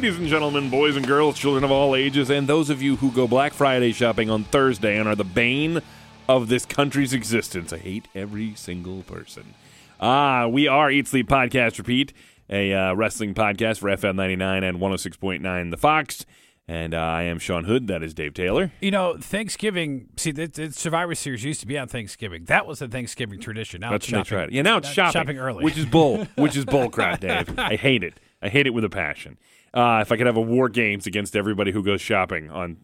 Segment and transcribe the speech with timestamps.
[0.00, 3.10] ladies and gentlemen, boys and girls, children of all ages, and those of you who
[3.10, 5.78] go Black Friday shopping on Thursday and are the bane
[6.26, 7.70] of this country's existence.
[7.70, 9.52] I hate every single person.
[10.00, 12.14] Ah, we are Eat Sleep Podcast Repeat,
[12.48, 16.24] a uh, wrestling podcast for FM 99 and 106.9 The Fox.
[16.66, 17.86] And uh, I am Sean Hood.
[17.88, 18.72] That is Dave Taylor.
[18.80, 20.08] You know, Thanksgiving.
[20.16, 22.44] See, the, the Survivor Series used to be on Thanksgiving.
[22.44, 23.82] That was the Thanksgiving tradition.
[23.82, 24.24] Now That's it's shopping.
[24.24, 24.52] tried.
[24.52, 25.12] Yeah, now it's shopping.
[25.20, 26.24] Shopping early, Which is bull.
[26.36, 27.58] which is bull crap, Dave.
[27.58, 28.18] I hate it.
[28.42, 29.38] I hate it with a passion.
[29.72, 32.78] Uh, if I could have a war games against everybody who goes shopping on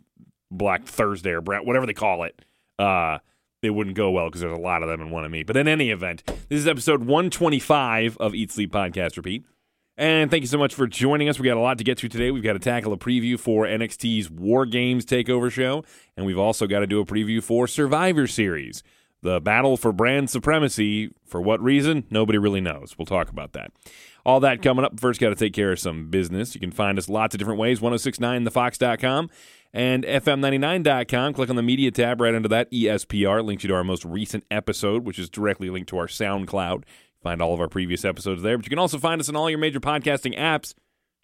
[0.51, 2.41] Black Thursday or whatever they call it,
[2.79, 3.19] uh,
[3.63, 5.43] it wouldn't go well because there's a lot of them in one of me.
[5.43, 9.45] But in any event, this is episode 125 of Eat Sleep Podcast Repeat.
[9.99, 11.39] And thank you so much for joining us.
[11.39, 12.31] We got a lot to get to today.
[12.31, 15.85] We've got to tackle a preview for NXT's War Games Takeover show,
[16.17, 18.83] and we've also got to do a preview for Survivor Series,
[19.27, 21.11] the battle for brand supremacy.
[21.27, 22.05] For what reason?
[22.11, 22.95] Nobody really knows.
[22.97, 23.73] We'll talk about that.
[24.25, 24.99] All that coming up.
[24.99, 26.55] First, got to take care of some business.
[26.55, 29.31] You can find us lots of different ways 1069thefox.com
[29.73, 31.35] and fm99.com.
[31.35, 32.71] Click on the media tab right under that.
[32.71, 36.85] ESPR links you to our most recent episode, which is directly linked to our SoundCloud.
[37.23, 38.57] Find all of our previous episodes there.
[38.57, 40.75] But you can also find us on all your major podcasting apps.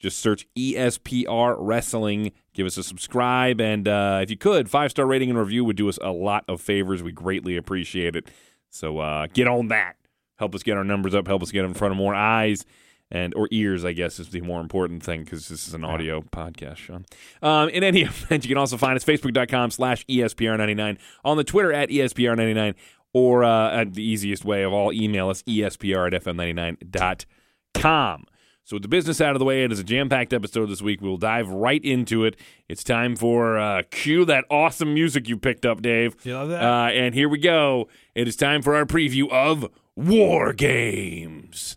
[0.03, 2.33] Just search ESPR Wrestling.
[2.55, 3.61] Give us a subscribe.
[3.61, 6.45] And uh, if you could, five star rating and review would do us a lot
[6.49, 7.05] of favors.
[7.05, 8.29] We greatly appreciate it.
[8.69, 9.95] So uh, get on that.
[10.37, 11.29] Help us get our numbers up.
[11.29, 12.67] Help us get in front of more eyes
[13.13, 16.23] and or ears, I guess, is the more important thing because this is an audio
[16.23, 17.07] podcast, Sean.
[17.41, 21.45] Um, in any event, you can also find us facebook.com slash E ESPR99 on the
[21.45, 22.75] Twitter at E ESPR99
[23.13, 28.25] or uh, at the easiest way of all, email us ESPR at FM99.com.
[28.65, 31.01] So with the business out of the way, it is a jam-packed episode this week.
[31.01, 32.37] We'll dive right into it.
[32.69, 36.15] It's time for uh, cue that awesome music you picked up, Dave.
[36.25, 36.63] You love that?
[36.63, 37.89] Uh, and here we go.
[38.15, 41.77] It is time for our preview of War Games.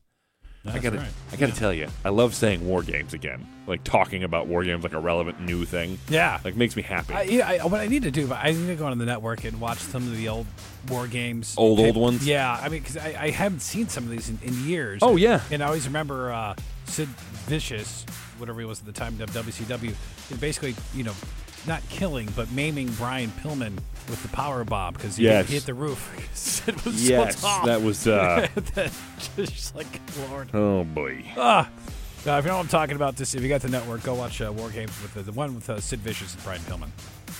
[0.67, 1.07] I gotta, right.
[1.31, 3.45] I gotta tell you, I love saying war games again.
[3.67, 5.99] Like talking about war games like a relevant new thing.
[6.09, 6.39] Yeah.
[6.43, 7.13] Like makes me happy.
[7.13, 9.43] I, yeah, I, what I need to do, I need to go on the network
[9.43, 10.47] and watch some of the old
[10.89, 11.53] war games.
[11.55, 12.25] Old, old ones?
[12.27, 15.01] Yeah, I mean, because I, I haven't seen some of these in, in years.
[15.03, 15.41] Oh, yeah.
[15.51, 17.07] and I always remember uh, Sid
[17.47, 18.05] Vicious,
[18.37, 19.93] whatever he was at the time, of WCW,
[20.31, 21.13] and basically, you know,
[21.67, 23.73] not killing but maiming Brian Pillman
[24.07, 25.47] with the power bomb because he, Yes.
[25.49, 26.15] hit the roof.
[26.33, 27.65] Sid was yes, so tall.
[27.65, 28.07] that was.
[28.07, 28.47] uh
[29.35, 30.49] just like Lord.
[30.53, 31.23] Oh boy.
[31.37, 31.69] Ah.
[32.25, 34.15] Now, if you know what I'm talking about, this if you got the network, go
[34.15, 36.89] watch uh, War Games with the, the one with uh, Sid Vicious and Brian Pillman.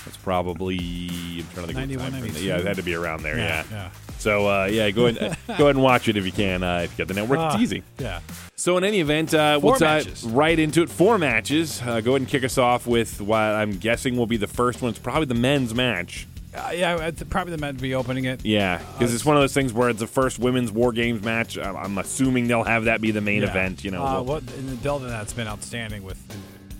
[0.06, 0.78] That's probably.
[0.78, 1.68] I'm trying to think.
[1.68, 2.32] of the 91, time frame.
[2.32, 2.46] 92.
[2.46, 3.36] Yeah, it had to be around there.
[3.36, 3.64] Yeah.
[3.70, 3.90] yeah.
[4.18, 6.62] So uh, yeah, go ahead, go ahead and watch it if you can.
[6.62, 7.82] Uh, if you got the network, it's Ah, easy.
[7.98, 8.20] Yeah.
[8.56, 10.88] So in any event, uh, we'll dive right into it.
[10.88, 11.82] Four matches.
[11.82, 14.80] Uh, go ahead and kick us off with what I'm guessing will be the first
[14.80, 14.90] one.
[14.90, 16.26] It's probably the men's match.
[16.54, 18.42] Uh, yeah, it's probably the men be opening it.
[18.42, 21.58] Yeah, because it's one of those things where it's the first women's war games match.
[21.58, 23.50] I'm, I'm assuming they'll have that be the main Yeah.
[23.50, 23.84] event.
[23.84, 26.18] You know, uh, Well, what and the build in that's been outstanding with.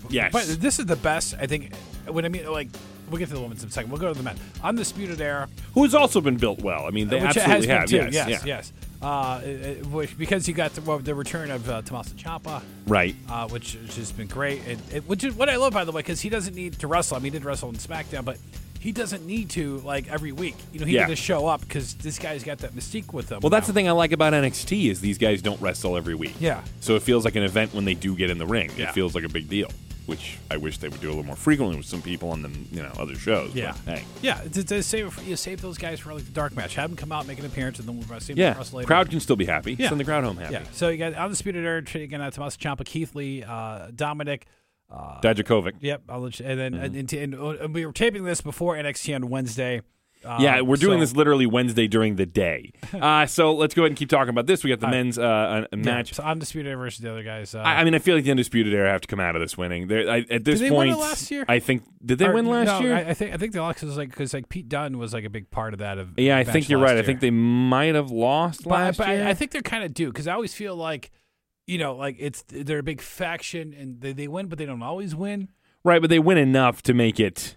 [0.09, 0.32] Yes.
[0.32, 1.34] but this is the best.
[1.38, 1.75] I think
[2.06, 2.69] when I mean like
[3.11, 3.91] we'll get to the women's in a second.
[3.91, 4.37] We'll go to the men.
[4.62, 6.87] Undisputed Era, who's also been built well.
[6.87, 7.89] I mean, they which absolutely has have.
[7.91, 8.15] been too.
[8.17, 8.47] Yes, Yes, yeah.
[8.56, 8.72] yes.
[9.03, 12.62] Uh, it- it- which, because you got the, well, the return of uh, Tommaso Ciampa.
[12.87, 13.15] Right.
[13.28, 14.62] uh, which which has been great.
[14.66, 17.16] It, which is what I love, by the way, because he doesn't need to wrestle.
[17.16, 18.39] I mean, he did wrestle in SmackDown, but
[18.81, 20.55] he doesn't need to like every week.
[20.72, 21.03] You know, he Yeah.
[21.06, 23.41] can just show up because this guy's got that mystique with him.
[23.43, 23.72] Well, that's now.
[23.72, 26.34] the thing I like about NXT is these guys don't wrestle every week.
[26.41, 26.62] Yeah.
[26.81, 28.71] So it feels like an event when they do get in the ring.
[28.77, 28.89] Yeah.
[28.89, 29.71] It feels like a big deal,
[30.06, 32.49] which I wish they would do a little more frequently with some people on the
[32.71, 33.49] you know other shows.
[33.50, 34.05] but Yeah, hey.
[34.22, 34.34] yeah.
[34.41, 36.75] To, to save you save those guys for like the dark match.
[36.77, 38.56] Have them come out, make an appearance, and then we'll see them Yeah.
[38.56, 38.87] wrestle later.
[38.87, 39.75] Crowd can still be happy.
[39.78, 39.89] Yeah.
[39.89, 40.55] Send the crowd home happy.
[40.55, 40.62] Yeah.
[40.72, 44.47] So you got undisputed era taking out Tommaso Ciampa, Keith Lee, uh, Dominic.
[44.91, 45.72] Dijakovic.
[45.81, 46.03] Yep.
[46.09, 46.84] I'll and then Mm-hmm.
[46.84, 49.83] and, and, and we were taping this before NXT on Wednesday.
[50.26, 52.72] Uh, Yeah, we're doing so- this literally Wednesday during the day.
[52.97, 54.64] Uh, so let's go ahead and keep talking about this.
[54.64, 56.14] We got the men's uh, uh, yeah, match.
[56.14, 57.54] So undisputed era versus the other guys.
[57.54, 59.42] Uh, I, I mean, I feel like the undisputed era have to come out of
[59.42, 59.91] this winning.
[59.92, 61.44] I, at this Did they win point, last year?
[61.48, 62.97] I think did they Or- win last no, year?
[62.97, 65.24] I, I think I think the Alex was like because like Pete Dunne was like
[65.24, 65.98] a big part of that.
[65.98, 66.97] Of yeah, I think you're right.
[66.97, 69.28] I think they might have lost But, last but I- year.
[69.28, 71.10] I, think they're kind of due because I always feel like,
[71.66, 74.83] you know, like it's they're a big faction and they, they win, but they don't
[74.83, 75.48] always win.
[75.84, 77.56] Right, but they win enough to make it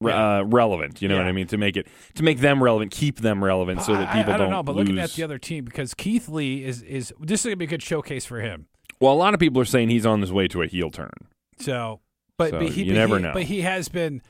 [0.00, 0.38] Yeah.
[0.38, 1.02] uh, relevant.
[1.02, 1.46] You know what I mean?
[1.48, 4.38] To make it to make them relevant, keep them relevant, so that people I, I
[4.38, 4.86] don't don't know, but lose.
[4.88, 7.68] looking at the other team because Keith Lee is is this is gonna be a
[7.68, 8.66] good showcase for him.
[9.00, 11.10] well, a lot of people are saying he's on his way to a heel turn.
[11.58, 12.00] So,
[12.36, 13.32] but, So but he you but never he, know.
[13.32, 14.22] But he has been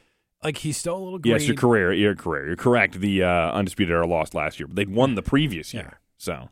[0.43, 1.35] like he's still a little green.
[1.35, 3.01] Yes, your career, your career, you're correct.
[3.01, 5.97] The uh, undisputed era lost last year, but they'd won the previous year, Yeah.
[6.17, 6.49] so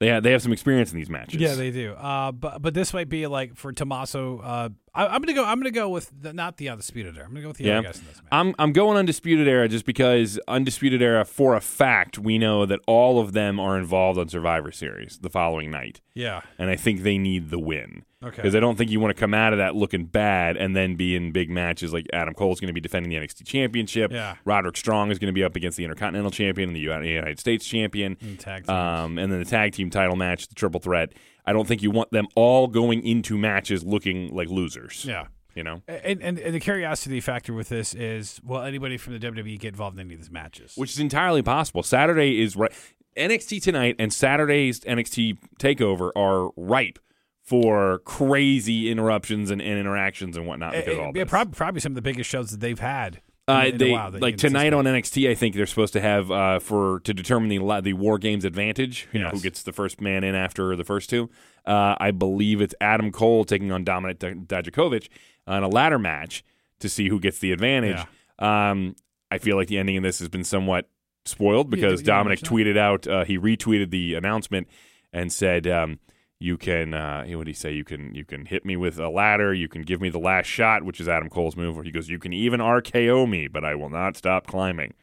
[0.00, 1.40] they have, they have some experience in these matches.
[1.40, 1.92] Yeah, they do.
[1.94, 4.38] Uh, but but this might be like for Tommaso.
[4.38, 5.44] Uh, I, I'm gonna go.
[5.44, 7.24] I'm gonna go with the, not the undisputed era.
[7.26, 7.78] I'm gonna go with the Yeah.
[7.78, 8.28] other guys in this match.
[8.30, 12.80] I'm I'm going undisputed era just because undisputed era for a fact we know that
[12.86, 16.00] all of them are involved on Survivor Series the following night.
[16.14, 16.42] yeah.
[16.58, 18.04] and I think they need the win.
[18.22, 18.36] Okay.
[18.36, 20.96] Because I don't think you want to come out of that looking bad and then
[20.96, 24.10] be in big matches like Adam Cole's going to be defending the NXT Championship.
[24.10, 24.34] Yeah.
[24.44, 27.64] Roderick Strong is going to be up against the Intercontinental Champion and the United States
[27.64, 28.16] Champion.
[28.20, 28.68] And tag.
[28.68, 31.12] Um, and then the tag team title match, the triple threat.
[31.46, 35.04] I don't think you want them all going into matches looking like losers.
[35.04, 35.26] yeah.
[35.54, 35.82] You know?
[35.88, 39.68] And, and and the curiosity factor with this is, will anybody from the WWE get
[39.70, 40.74] involved in any of these matches?
[40.76, 41.82] Which is entirely possible.
[41.82, 42.70] Saturday is right.
[43.16, 47.00] NXT tonight and Saturday's NXT takeover are ripe
[47.48, 51.30] for crazy interruptions and, and interactions and whatnot because of all Eh, yeah, this.
[51.30, 53.22] prob- probably some of the biggest shows that they've had.
[53.48, 54.84] Uh, in a they like tonight on.
[54.84, 55.30] NXT.
[55.30, 59.08] I think they're supposed to have uh, for to determine the the War Games advantage.
[59.14, 61.30] You know who gets the first man in after the first two.
[61.64, 65.08] Uh, I believe it's Adam Cole taking on Dominic Dijakovic
[65.46, 66.44] in a ladder match
[66.80, 68.00] to see who gets the advantage.
[68.38, 68.94] Um,
[69.30, 70.90] I feel like the ending of this has been somewhat
[71.24, 72.48] spoiled because Yeah, yeah, Dominic yeah.
[72.50, 73.06] tweeted out.
[73.08, 74.68] Uh, he retweeted the announcement
[75.10, 75.66] and said.
[75.66, 76.00] Um,
[76.40, 77.72] you can, uh, what did he say?
[77.72, 79.52] You can, you can hit me with a ladder.
[79.52, 81.74] You can give me the last shot, which is Adam Cole's move.
[81.74, 84.94] Where he goes, you can even RKO me, but I will not stop climbing.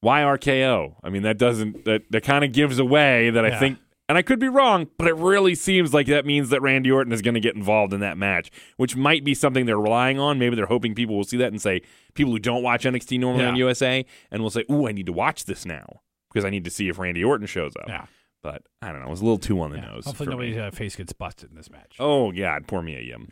[0.00, 0.96] Why RKO?
[1.04, 3.58] I mean, that doesn't that that kind of gives away that I Yeah.
[3.60, 6.90] think, and I could be wrong, but it really seems like that means that Randy
[6.90, 10.18] Orton is going to get involved in that match, which might be something they're relying
[10.18, 10.38] on.
[10.40, 11.82] Maybe they're hoping people will see that and say
[12.14, 13.60] people who don't watch NXT normally on Yeah.
[13.66, 16.00] USA and will say, "Ooh, I need to watch this now
[16.32, 18.06] because I need to see if Randy Orton shows up." Yeah.
[18.42, 19.06] But I don't know.
[19.06, 20.04] It was a little too on the nose.
[20.04, 20.62] Hopefully, for nobody's me.
[20.62, 21.96] uh, face gets busted in this match.
[22.00, 23.28] Oh God, poor Mia Yim.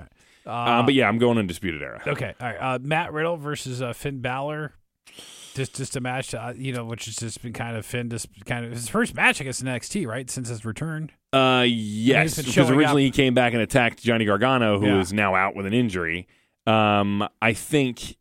[0.46, 2.00] Uh, Uh, but yeah, I'm going undisputed era.
[2.06, 2.56] Okay, all right.
[2.56, 4.72] Uh, Matt Riddle versus uh, Finn Balor.
[5.54, 8.28] Just, just a match, uh, you know, which has just been kind of Finn, just
[8.46, 11.10] kind of his first match, I guess, in NXT, right, since his return.
[11.32, 13.14] Uh, yes, been because showing originally up.
[13.14, 15.16] he came back and attacked Johnny Gargano, who is Yeah.
[15.16, 16.28] now out with an injury.
[16.68, 18.16] Um, I think,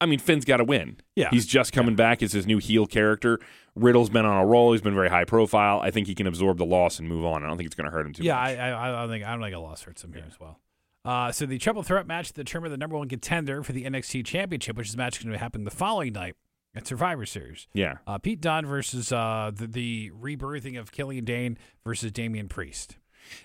[0.00, 0.98] I mean, Finn's got to win.
[1.16, 1.30] Yeah.
[1.30, 3.38] he's just coming back as his new heel character.
[3.74, 5.80] Riddle's been on a roll; he's been very high profile.
[5.80, 7.42] I think he can absorb the loss and move on.
[7.42, 8.58] I don't think it's going to hurt him too yeah, much.
[8.58, 10.60] I, I, I don't think I don't think a loss hurts him here as well.
[11.04, 14.24] Uh, so the triple threat match to determine the number one contender for the NXT
[14.24, 16.34] Championship, which is a match going to happen the following night
[16.74, 17.66] at Survivor Series.
[17.72, 22.96] yeah, Uh, Pete Dunne versus uh, the, the rebirthing of Killian Dain versus Damian Priest.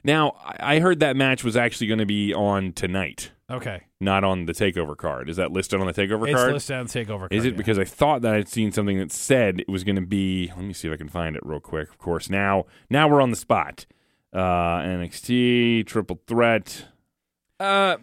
[0.04, 4.46] Now, I heard that match was actually going to be on tonight, Okay, not on
[4.46, 5.30] the takeover card.
[5.30, 6.54] Is that listed on the takeover it's card?
[6.54, 7.28] listed on the takeover.
[7.32, 7.58] Is it yeah.
[7.58, 10.52] because I thought that I'd seen something that said it was going to be?
[10.56, 11.90] Let me see if I can find it real quick.
[11.90, 13.86] Of course, now now we're on the spot.
[14.32, 16.86] Uh, NXT triple threat.
[17.60, 17.98] Uh,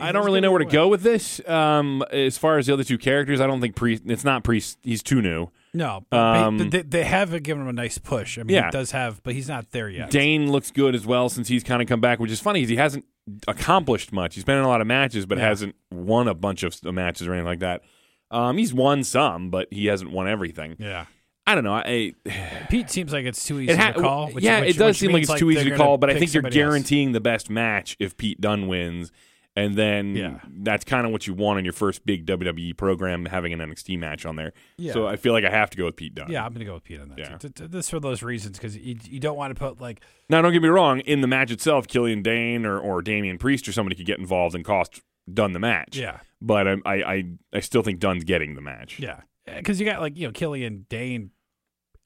[0.00, 1.46] I don't really know where to go with this.
[1.48, 4.04] Um, as far as the other two characters, I don't think Priest.
[4.06, 4.78] It's not Priest.
[4.82, 5.48] He's too new.
[5.76, 8.38] No, but, Um, they, they have given him a nice push.
[8.38, 8.66] I mean, Yeah.
[8.66, 10.08] he does have, but he's not there yet.
[10.10, 12.60] Dain looks good as well since he's kind of come back, which is funny.
[12.60, 13.04] because He hasn't
[13.48, 14.34] accomplished much.
[14.34, 15.48] He's been in a lot of matches, but Yeah.
[15.48, 17.82] hasn't won a bunch of matches or anything like that.
[18.30, 20.76] Um, he's won some, but he hasn't won everything.
[20.78, 21.06] yeah,
[21.46, 21.74] I don't know.
[21.74, 22.12] I,
[22.70, 24.30] Pete seems like it's too easy It ha- to call.
[24.30, 26.32] Which, yeah, which- it does seem like it's too easy to call, but I think
[26.32, 26.70] you're somebody else.
[26.70, 29.12] guaranteeing the best match if Pete Dunne wins,
[29.56, 30.40] and then Yeah.
[30.48, 33.98] that's kind of what you want in your first big WWE program, having an NXT
[33.98, 34.52] match on there.
[34.78, 34.92] Yeah.
[34.92, 36.30] So I feel like I have to go with Pete Dunne.
[36.30, 37.18] Yeah, I'm gonna go with Pete on that.
[37.18, 37.36] Yeah.
[37.38, 40.42] T- t- This for those reasons because you, you don't want to put like Now,
[40.42, 41.00] don't get me wrong.
[41.00, 44.54] In the match itself, Killian Dain or, or Damian Priest or somebody could get involved
[44.54, 45.00] and cost
[45.32, 45.96] Dunne the match.
[45.96, 47.24] yeah But I, I, I,
[47.54, 48.98] I still think Dunne's getting the match.
[48.98, 51.30] yeah because you got like you know Killian Dain.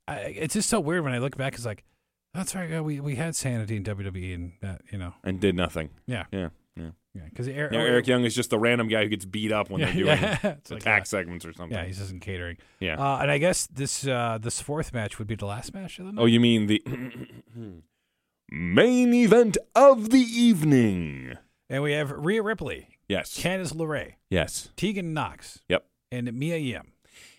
[0.07, 1.55] I, it's just so weird when I look back.
[1.55, 1.85] It's like
[2.35, 2.69] that's right.
[2.69, 5.91] yeah, We we had sanity in WWE and that you know And did nothing.
[6.07, 6.49] yeah Yeah.
[7.19, 7.29] Yeah.
[7.29, 9.81] because Eric, Now, Eric Young is just the random guy who gets beat up when
[9.83, 10.39] yeah, they're doing yeah.
[10.59, 11.77] It's like, attack uh, segments or something.
[11.77, 12.57] yeah, he's just in catering.
[12.81, 12.97] Yeah.
[12.99, 16.07] Uh, and I guess this uh, this fourth match would be the last match of
[16.07, 16.23] the night.
[16.23, 16.83] Oh, you mean the
[18.51, 21.37] main event of the evening?
[21.71, 23.37] And we have Rhea Ripley, Yes.
[23.39, 24.71] Candice LeRae, Yes.
[24.77, 25.85] Tegan Nox, Yep.
[26.11, 26.93] and Mia Yim.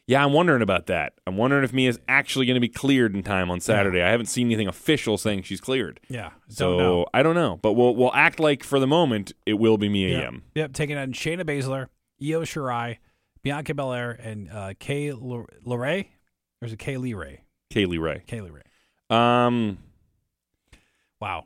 [0.09, 1.13] Yeah, I'm wondering about that.
[1.27, 4.01] I'm wondering if Mia's actually going to be cleared in time on Saturday.
[4.01, 5.99] I haven't seen anything official saying she's cleared.
[6.09, 6.31] Yeah.
[6.47, 7.05] So know.
[7.13, 10.09] I don't know, but we'll we'll act like for the moment it will be Mia
[10.09, 10.23] Yep.
[10.23, 10.43] Yim.
[10.55, 10.73] Yep.
[10.73, 11.87] Taking on Shayna Baszler,
[12.21, 12.97] Io Shirai,
[13.43, 16.07] Bianca Belair, and uh, Kay L- LeRae.
[16.61, 17.43] Or is it Kay Lee Ray?
[17.71, 18.23] Kaylee Ray.
[18.25, 18.63] Kay Lee Ray.
[19.11, 19.77] Um.
[21.21, 21.45] Wow.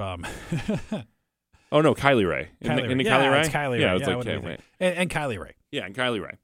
[0.00, 0.26] Um,
[1.72, 2.48] Oh no, Kylie Ray.
[2.62, 3.04] Kylie isn't Ray.
[3.04, 3.40] yeah, Kylie Ray?
[3.40, 3.96] It's Kylie Yeah, Ray.
[3.96, 4.44] it's yeah, like do you Kylie?
[4.46, 4.58] Ray.
[4.80, 5.52] And, and Kylie Ray.
[5.72, 6.36] Yeah, and Kylie Ray.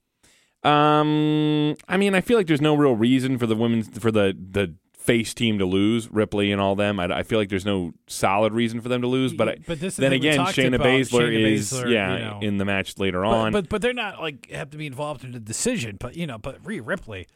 [0.65, 4.37] Um, I mean, I feel like there's no real reason for the women's for the
[4.39, 7.01] the face team to lose Ripley and all them.
[7.01, 9.33] I, I feel like there's no solid reason for them to lose.
[9.33, 11.91] But I, But this is then the thing we again, Shayna Baszler Shayna is Baszler,
[11.93, 12.39] yeah you know.
[12.41, 13.53] in the match later But, on.
[13.53, 15.97] but but they're not like have to be involved in the decision.
[15.99, 17.27] But you know, but Rhea Ripley.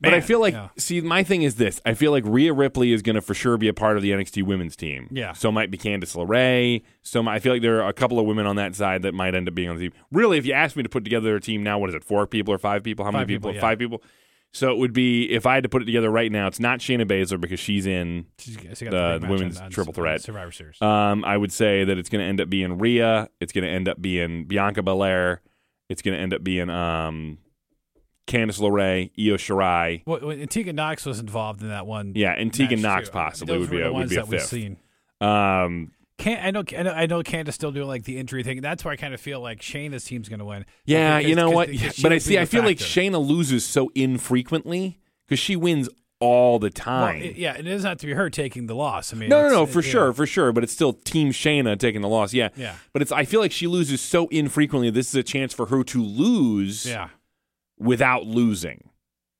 [0.00, 0.68] But I feel like, yeah.
[0.76, 3.56] see, my thing is this: I feel like Rhea Ripley is going to for sure
[3.56, 5.08] be a part of the NXT Women's team.
[5.10, 5.32] Yeah.
[5.32, 6.82] So might be Candice LeRae.
[7.02, 9.14] So might, I feel like there are a couple of women on that side that
[9.14, 9.92] might end up being on the team.
[10.12, 12.04] Really, if you ask me to put together a team now, what is it?
[12.04, 13.04] Four people or five people?
[13.04, 13.60] How many Five people, yeah.
[13.60, 14.02] Five people.
[14.52, 16.46] So it would be if I had to put it together right now.
[16.46, 18.24] It's not Shayna Baszler because she's in.
[18.38, 20.22] She's, she got The- the women's on triple threat.
[20.22, 20.80] Survivor Series.
[20.80, 23.28] Um, I would say that it's going to end up being Rhea.
[23.38, 25.42] It's going to end up being Bianca Belair.
[25.90, 27.38] It's going to end up being um,
[28.26, 30.02] Candice LeRae, Io Shirai.
[30.06, 32.12] well, when Tegan Nox was involved in that one.
[32.16, 33.12] Yeah, and Tegan Nox too.
[33.12, 34.50] possibly Those would be a, would be a that we've fifth.
[34.50, 34.76] seen.
[35.20, 38.60] Um, Can I know I know I know Candice still doing like the injury thing.
[38.60, 40.64] That's where I kind of feel like Shayna's team's going to win.
[40.84, 41.68] yeah, Because- you know what?
[41.74, 42.38] she But I see.
[42.38, 43.00] I feel like factor.
[43.00, 47.22] Shayna loses so infrequently because she wins all the Well, time.
[47.22, 49.12] it- yeah, it doesn't have to be her taking the loss.
[49.12, 50.12] I mean, No, no, no, for you sure, know.
[50.14, 50.50] for sure.
[50.52, 52.32] But it's still Team Shayna taking the loss.
[52.32, 52.74] Yeah, Yeah.
[52.94, 53.12] But it's.
[53.12, 54.88] I feel like she loses so infrequently.
[54.90, 56.86] This is a chance for her to lose.
[56.86, 57.08] Yeah,
[57.78, 58.88] without losing.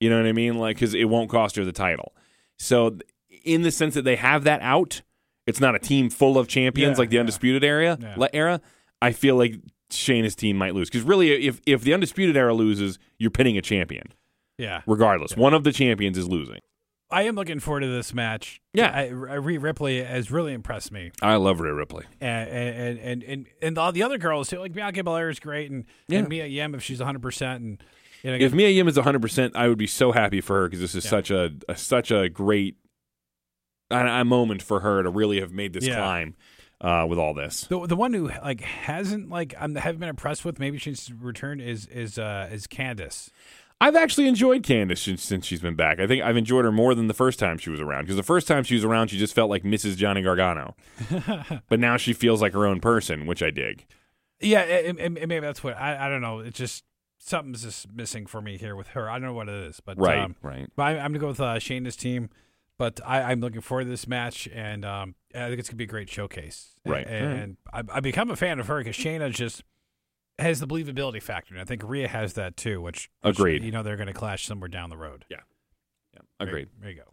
[0.01, 0.59] You know what I mean?
[0.59, 2.15] Like, because it won't cost her the title.
[2.59, 2.99] So,
[3.45, 5.03] in the sense that they have that out,
[5.47, 7.21] it's not a team full of champions Yeah, like the yeah.
[7.21, 8.27] undisputed area Yeah.
[8.33, 8.61] era.
[9.01, 9.57] I feel like
[9.91, 13.63] Shayna's team might lose because really, if if the undisputed era loses, you're pinning a
[13.63, 14.13] champion
[14.59, 14.83] yeah.
[14.87, 15.37] regardless.
[15.37, 16.59] One of the champions is losing.
[17.09, 18.61] I am looking forward to this match.
[18.75, 18.91] Yeah.
[18.93, 22.05] I, I, Rhea Ripley has really impressed me, I love Rhea Ripley.
[22.21, 24.59] and and and and, and all the other girls too.
[24.59, 26.19] Like Bianca Belair is great, and, Yeah.
[26.21, 27.85] and Mia Yim if she's 100, percent and
[28.35, 30.95] If Mia Yim is 100, percent I would be so happy for her because this
[30.95, 31.11] is Yeah.
[31.11, 32.77] such a, a such a great
[33.91, 35.97] a, a moment for her to really have made this Yeah.
[35.97, 36.35] climb
[36.81, 37.63] uh, with all this.
[37.69, 41.61] The, the one who like hasn't like I haven't been impressed with maybe she's returned
[41.61, 43.31] is is uh is Candice.
[43.79, 46.01] I've actually enjoyed Candice since, since she's been back.
[46.01, 48.23] I think I've enjoyed her more than the first time she was around because the
[48.23, 49.97] first time she was around, she just felt like Mrs.
[49.99, 50.75] Johnny Gargano.
[51.69, 53.85] but now she feels like her own person, which I dig.
[54.41, 56.39] Yeah, and maybe that's what I I don't know.
[56.41, 56.85] It's just
[57.19, 59.09] something's just missing for me here with her.
[59.11, 60.69] I don't know what it is, but Right, Um, right.
[60.77, 62.31] but I, I'm gonna go with uh, Shayna's team.
[62.79, 65.85] But I, I'm looking forward to this match, and um, I think it's gonna be
[65.85, 66.75] a great showcase.
[66.85, 67.07] Right.
[67.07, 69.63] and, I, I become a fan of her because Shayna just
[70.39, 72.83] has the believability factor, and I think Rhea has that too.
[72.83, 73.65] Which, which, Agreed.
[73.65, 75.25] You know, they're gonna clash somewhere down the road.
[75.31, 75.39] Yeah,
[76.13, 76.69] yeah, agreed.
[76.79, 77.13] There, there you go.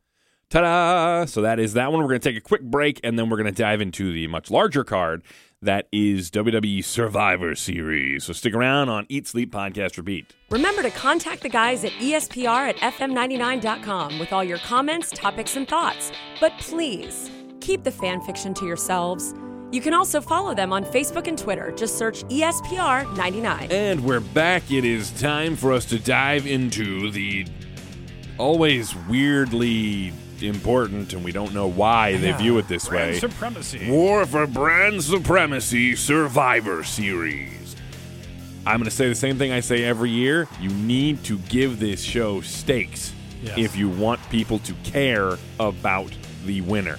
[0.50, 1.25] Ta da!
[1.25, 2.01] So that is that one.
[2.01, 4.27] We're going to take a quick break and then we're going to dive into the
[4.27, 5.24] much larger card
[5.63, 8.25] that is WWE Survivor Series.
[8.25, 10.34] So stick around on Eat, Sleep, Podcast, Repeat.
[10.50, 15.67] Remember to contact the guys at ESPR at FM99.com with all your comments, topics, and
[15.67, 16.12] thoughts.
[16.39, 19.34] But please, keep the fan fiction to yourselves.
[19.72, 21.72] You can also follow them on Facebook and Twitter.
[21.72, 23.72] Just search E ESPR99.
[23.72, 24.70] And we're back.
[24.72, 27.48] It is time for us to dive into the
[28.38, 30.12] always weirdly
[30.43, 33.19] important, and we don't know why they view it this Brand way.
[33.19, 33.89] supremacy.
[33.89, 37.75] War for Brand Supremacy Survivor Series.
[38.65, 40.47] I'm going to say the same thing I say every year.
[40.62, 43.57] You need to give this show stakes Yes.
[43.57, 46.12] if you want people to care about
[46.45, 46.97] the winner.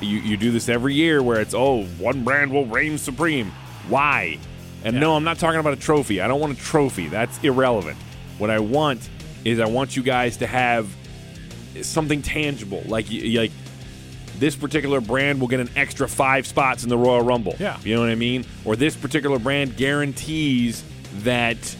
[0.00, 3.52] You, you do this every year where it's, oh, one brand will reign supreme.
[3.88, 4.38] Why?
[4.82, 6.20] And no, I'm not talking about a trophy.
[6.20, 7.06] I don't want a trophy.
[7.06, 7.96] That's irrelevant.
[8.38, 9.08] What I want
[9.44, 10.88] is I want you guys to have
[11.82, 12.82] something tangible.
[12.86, 13.52] Like, like
[14.38, 17.56] this particular brand will get an extra five spots in the Royal Rumble.
[17.58, 17.78] Yeah.
[17.82, 18.44] You know what I mean?
[18.64, 20.84] Or this particular brand guarantees
[21.20, 21.76] that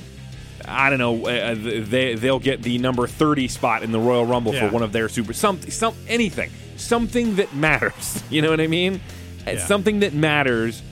[0.65, 4.53] I don't know uh, they they'll get the number 30 spot in the Royal Rumble
[4.55, 4.69] Yeah.
[4.69, 6.51] for one of their super something some anything.
[6.77, 8.23] Something that matters.
[8.31, 9.01] You know what I mean?
[9.47, 9.65] Yeah.
[9.65, 10.83] Something that matters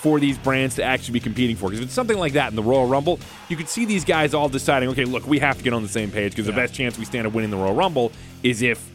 [0.00, 1.68] for these brands to actually be competing for.
[1.68, 4.34] Because if it's something like that in the Royal Rumble, you could see these guys
[4.34, 6.74] all deciding, okay, look, we have to get on the same page because the best
[6.74, 8.12] chance we stand of winning the Royal Rumble
[8.42, 8.90] is if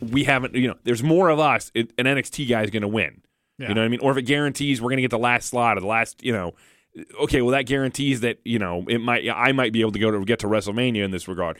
[0.00, 2.88] we haven't, you know, there's more of us, it, an NXT guy is going to
[2.88, 3.22] win.
[3.58, 3.68] Yeah.
[3.68, 4.00] You know what I mean?
[4.00, 6.32] Or if it guarantees we're going to get the last slot or the last, you
[6.32, 6.52] know,
[7.22, 10.10] okay, well that guarantees that you know it might, I might be able to go
[10.10, 11.58] to get to WrestleMania in this regard.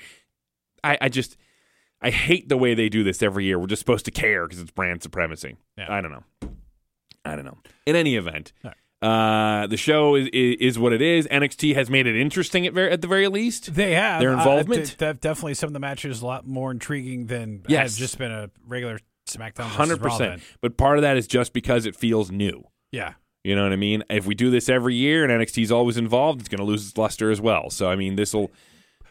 [0.85, 1.37] I, I just,
[2.01, 3.59] I hate the way they do this every year.
[3.59, 5.57] We're just supposed to care because it's brand supremacy.
[5.79, 5.87] Yeah.
[5.89, 6.25] I don't know.
[7.25, 7.59] I don't know.
[7.87, 8.53] In any event.
[8.65, 8.73] All
[9.03, 11.27] Uh, the show is, is is what it is.
[11.27, 13.75] NXT has made it interesting at, ver- at the very least.
[13.75, 14.85] They have Their Uh, involvement?
[14.87, 17.93] th- th- definitely some of the matches a lot more intriguing than Yes.
[17.95, 19.65] have just been a regular SmackDown.
[19.65, 20.41] Hundred percent.
[20.61, 22.65] But part of that is just because it feels new.
[22.93, 24.05] Yeah, You know what I mean?
[24.11, 26.97] If we do this every year and NXT's always involved, it's going to lose its
[26.97, 27.71] luster as well.
[27.71, 28.51] So I mean, this will.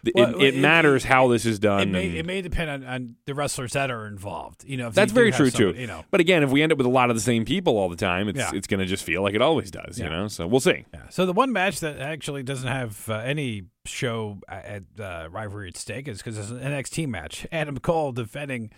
[0.03, 1.81] It, Well, it it- matters how this is done.
[1.81, 4.63] it may and- it may depend on, on the wrestlers that are involved.
[4.65, 5.73] You know, if that's very true too.
[5.77, 7.77] You know, But again, if we end up with a lot of the same people
[7.77, 8.51] all the time, it's Yeah.
[8.53, 9.99] it's going to just feel like it always does.
[9.99, 10.85] You know, so we'll see.
[10.93, 11.09] yeah.
[11.09, 15.77] So the one match that actually doesn't have uh, any show at uh, rivalry at
[15.77, 17.45] stake is because it's an NXT match.
[17.51, 18.71] Adam Cole defending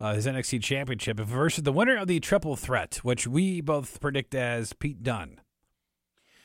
[0.00, 4.32] uh, his NXT championship versus the winner of the triple threat, which we both predict
[4.34, 5.40] as Pete Dunne.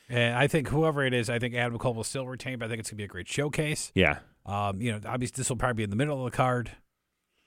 [0.09, 2.69] And I think whoever it is, I think Adam Cole will still retain, but I
[2.69, 3.91] think it's gonna be a great showcase.
[3.95, 6.71] Yeah, Um, you know, obviously this will probably be in the middle of the card,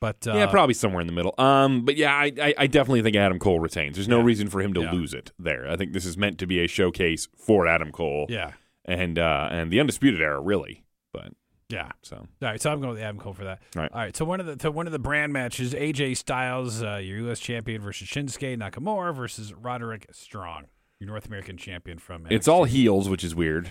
[0.01, 1.35] but uh, yeah, probably somewhere in the middle.
[1.39, 3.97] Um, but yeah, I, I I definitely think Adam Cole retains.
[3.97, 4.25] There's no Yeah.
[4.25, 4.93] reason for him to Yeah.
[4.93, 5.69] lose it there.
[5.71, 8.27] I think this is meant to be a showcase for Adam Cole.
[8.29, 8.53] yeah.
[8.85, 10.85] and uh, and the undisputed era really.
[11.13, 11.33] But
[11.69, 11.91] Yeah.
[12.03, 13.61] So All right, so I'm going with Adam Cole for that.
[13.75, 13.93] All right.
[13.93, 14.17] All right.
[14.17, 17.41] So one of the so one of the brand matches: AJ Styles, uh, your U.S.
[17.41, 20.67] champion, versus Shinsuke Nakamura versus Roderick Strong,
[21.01, 22.27] your North American champion from.
[22.31, 23.71] it's all heels, which is weird.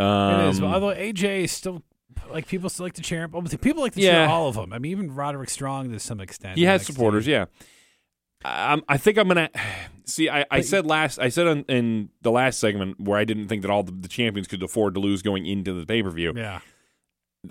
[0.00, 0.62] Um, It is.
[0.62, 1.82] Although AJ is still
[2.30, 3.30] like people still like to cheer him.
[3.60, 4.26] People like to Yeah.
[4.26, 4.72] cheer all of them.
[4.72, 6.56] I mean, even Roderick Strong to some extent.
[6.58, 6.86] he has NXT.
[6.86, 7.46] supporters, yeah.
[8.44, 9.50] Um, I think I'm gonna
[10.04, 10.28] see.
[10.28, 11.18] I, I said last.
[11.20, 14.08] I said on, in the last segment where I didn't think that all the, the
[14.08, 16.32] champions could afford to lose going into the pay per view.
[16.34, 16.58] Yeah.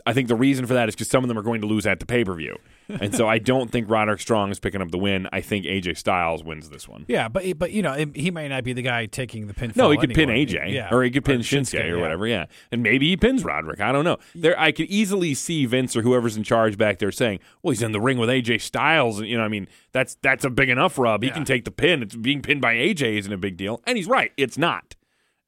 [0.06, 1.86] I think the reason for that is because some of them are going to lose
[1.86, 2.56] at the pay per view,
[2.88, 5.28] and so I don't think Roderick Strong is picking up the win.
[5.34, 7.04] I think AJ Styles wins this one.
[7.10, 9.76] Yeah, but but you know it- he might not be the guy taking the pinfall.
[9.76, 10.46] No, he could anyway.
[10.46, 12.02] pin AJ, yeah, or he could pin Shinsuke, or yeah.
[12.02, 12.26] whatever.
[12.26, 13.82] Yeah, and maybe he pins Roderick.
[13.82, 14.18] I don't know.
[14.34, 17.82] There, I could easily see Vince or whoever's in charge back there saying, "Well, he's
[17.84, 20.70] in the ring with AJ Styles, and you know, I mean, that's that's a big
[20.70, 21.22] enough rub.
[21.22, 21.34] He Yeah.
[21.34, 22.02] can take the pin.
[22.02, 24.32] It's being pinned by AJ isn't a big deal." And he's right.
[24.38, 24.96] It's not.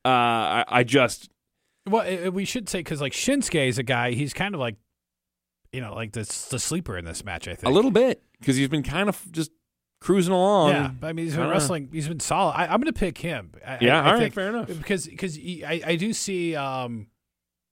[0.05, 1.29] Uh, I, I just
[1.89, 4.11] Well, uh, we should say because like Shinsuke is a guy.
[4.11, 4.75] He's kind of like,
[5.71, 7.47] you know, like the the sleeper in this match.
[7.47, 9.51] I think a little bit because he's been kind of just
[9.99, 10.69] cruising along.
[10.69, 11.89] Yeah, but I mean, he's been wrestling.
[11.91, 12.53] He's been solid.
[12.53, 13.51] I, I'm going to pick him.
[13.65, 14.67] I, Yeah, I, I all right, fair enough.
[14.67, 17.07] Because because I, I do see, um,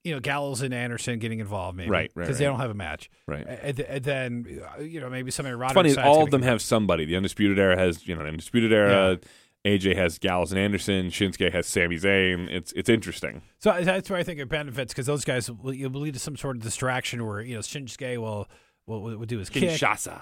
[0.03, 2.51] you know, Gallows and Anderson getting involved, maybe Right, right, because they right.
[2.51, 3.09] don't have a match.
[3.27, 3.45] Right.
[3.47, 5.55] And, and then uh, you know maybe somebody.
[5.55, 7.05] It's funny, all of them have somebody.
[7.05, 9.19] The Undisputed Era has, you know, the Undisputed Era.
[9.65, 11.07] AJ has Gallows and Anderson.
[11.07, 12.49] Shinsuke has Sami Zayn.
[12.49, 13.43] It's it's interesting.
[13.59, 16.35] So that's where I think it benefits because those guys will, will lead to some
[16.35, 18.47] sort of distraction where you know Shinsuke will
[18.87, 19.63] will, will do his kick.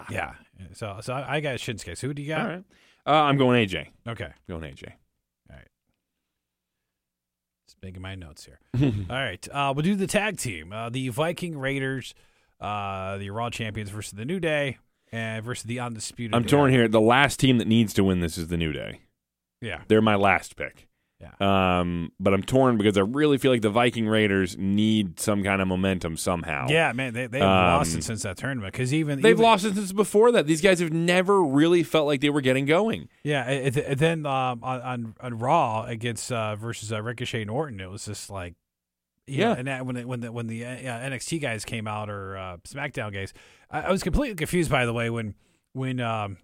[0.10, 0.34] Yeah.
[0.74, 1.98] So so I, I got Shinsuke.
[1.98, 2.42] So who do you got?
[2.42, 2.64] All right.
[3.06, 3.88] Uh, I'm going AJ.
[4.08, 4.30] Okay.
[4.48, 4.92] Going AJ.
[5.50, 5.68] All right.
[7.66, 8.60] Just making my notes here.
[9.10, 9.48] All right.
[9.52, 10.74] Uh, we'll do the tag team.
[10.74, 12.14] Uh, the Viking Raiders,
[12.60, 14.78] uh, the Raw champions versus the New Day,
[15.14, 16.36] and versus the Undisputed.
[16.36, 16.90] I'm torn here.
[16.90, 19.00] The last team that needs to win this is the New Day.
[19.62, 19.82] Yeah.
[19.88, 20.88] They're my last pick.
[21.22, 21.80] Yeah.
[21.82, 25.62] Um, but I'm torn because I really feel like the Viking Raiders need some kind
[25.62, 26.68] of momentum somehow.
[26.70, 29.66] Yeah, man, they they've lost Um, it since that tournament because even They've even- lost
[29.66, 30.48] it since before that.
[30.48, 33.10] These guys have never really felt like they were getting going.
[33.24, 37.82] Yeah, and, and then um, on, on Raw against uh, versus uh, Ricochet and Orton,
[37.82, 38.54] it was just like,
[39.28, 39.56] you know, Yeah.
[39.58, 42.58] and that, when it, when the when the uh, NXT guys came out or uh,
[42.66, 43.34] SmackDown guys,
[43.70, 44.72] I, I was completely confused.
[44.72, 45.36] By the way, when
[45.74, 46.38] when um,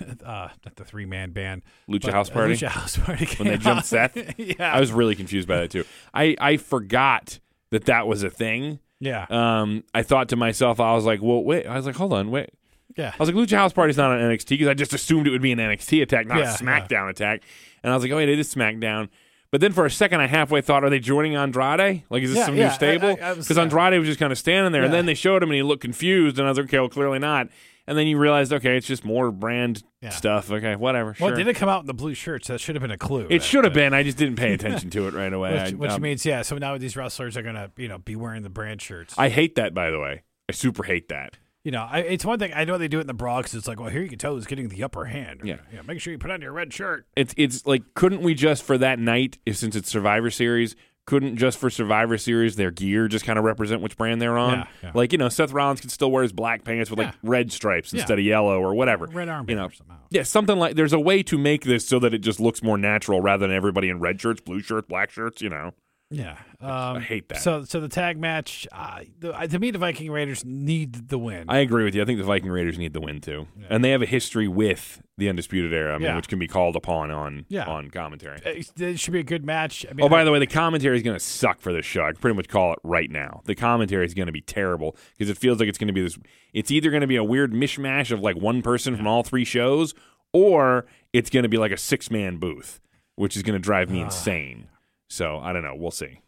[0.24, 2.54] uh, not the three man band, Lucha but, House uh, Party.
[2.54, 3.86] Lucha House Party, When they jumped.
[3.86, 4.16] Seth?
[4.38, 5.84] yeah, I was really confused by that too.
[6.14, 7.38] I, I forgot
[7.70, 8.78] that that was a thing.
[9.00, 11.66] yeah, Um, I thought to myself, I was like, well, wait.
[11.66, 12.50] I was like, hold on, wait.
[12.96, 13.12] yeah.
[13.14, 15.42] I was like, Lucha House Party's not on NXT because I just assumed it would
[15.42, 17.42] be an NXT attack, not Yeah, a SmackDown attack.
[17.82, 19.08] And I was like, oh, wait, it is SmackDown.
[19.50, 22.04] But then for a second, I halfway thought, are they joining Andrade?
[22.08, 23.16] Like, is this Yeah, some yeah, new stable?
[23.20, 25.42] I- I was- Because Andrade was just kind of standing there, and then they showed
[25.42, 27.48] him, and he looked confused, and I was like, okay, well, clearly not.
[27.86, 30.10] And then you realized, okay, it's just more brand Yeah.
[30.10, 30.50] stuff.
[30.50, 31.16] Okay, whatever.
[31.18, 31.36] Well, sure.
[31.36, 32.48] did it come out in the blue shirts?
[32.48, 33.26] That should have been a clue.
[33.28, 33.92] It should have been.
[33.92, 35.52] I just didn't pay attention to it right away.
[35.52, 36.42] Which, I, which um, means, yeah.
[36.42, 39.14] So now these wrestlers are gonna, you know, be wearing the brand shirts.
[39.18, 40.22] I hate that, by the way.
[40.48, 41.38] I super hate that.
[41.64, 43.68] You know, I, it's one thing I know they do it in the because it's
[43.68, 45.42] like, well, here you can tell who's getting the upper hand.
[45.44, 45.58] Yeah.
[45.72, 45.82] yeah.
[45.82, 47.06] Make sure you put on your red shirt.
[47.16, 50.74] It's it's like couldn't we just for that night, if since it's Survivor Series,
[51.06, 54.58] couldn't just for Survivor Series their gear just kind of represent which brand they're on?
[54.58, 54.90] Yeah, yeah.
[54.94, 57.92] Like you know, Seth Rollins could still wear his black pants with like red stripes
[57.92, 59.06] instead of yellow or whatever.
[59.06, 59.96] Red armband you know, somehow.
[60.10, 60.76] yeah, something like.
[60.76, 63.54] There's a way to make this so that it just looks more natural rather than
[63.56, 65.42] everybody in red shirts, blue shirts, black shirts.
[65.42, 65.72] You know,
[66.12, 67.38] Yeah, um, I hate that.
[67.40, 71.18] So, so the tag match, uh, the, uh, to me, the Viking Raiders need the
[71.18, 71.46] win.
[71.48, 72.02] I agree with you.
[72.02, 75.02] I think the Viking Raiders need the win too, and they have a history with
[75.18, 76.16] the Undisputed Era, I mean, Yeah.
[76.16, 77.64] which can be called upon on Yeah.
[77.66, 78.38] on commentary.
[78.44, 79.86] it, it should be a good match.
[79.88, 81.86] I mean, Oh, by I- the way, the commentary is going to suck for this
[81.86, 82.02] show.
[82.04, 83.40] I can pretty much call it right now.
[83.46, 86.02] The commentary is going to be terrible because it feels like it's going to be
[86.02, 86.18] this.
[86.52, 89.44] It's either going to be a weird mishmash of like one person from all three
[89.44, 89.94] shows,
[90.32, 92.80] or it's going to be like a six man booth,
[93.16, 94.04] which is going to drive me Ah.
[94.06, 94.66] insane.
[95.12, 95.74] So I don't know.
[95.76, 96.20] We'll see.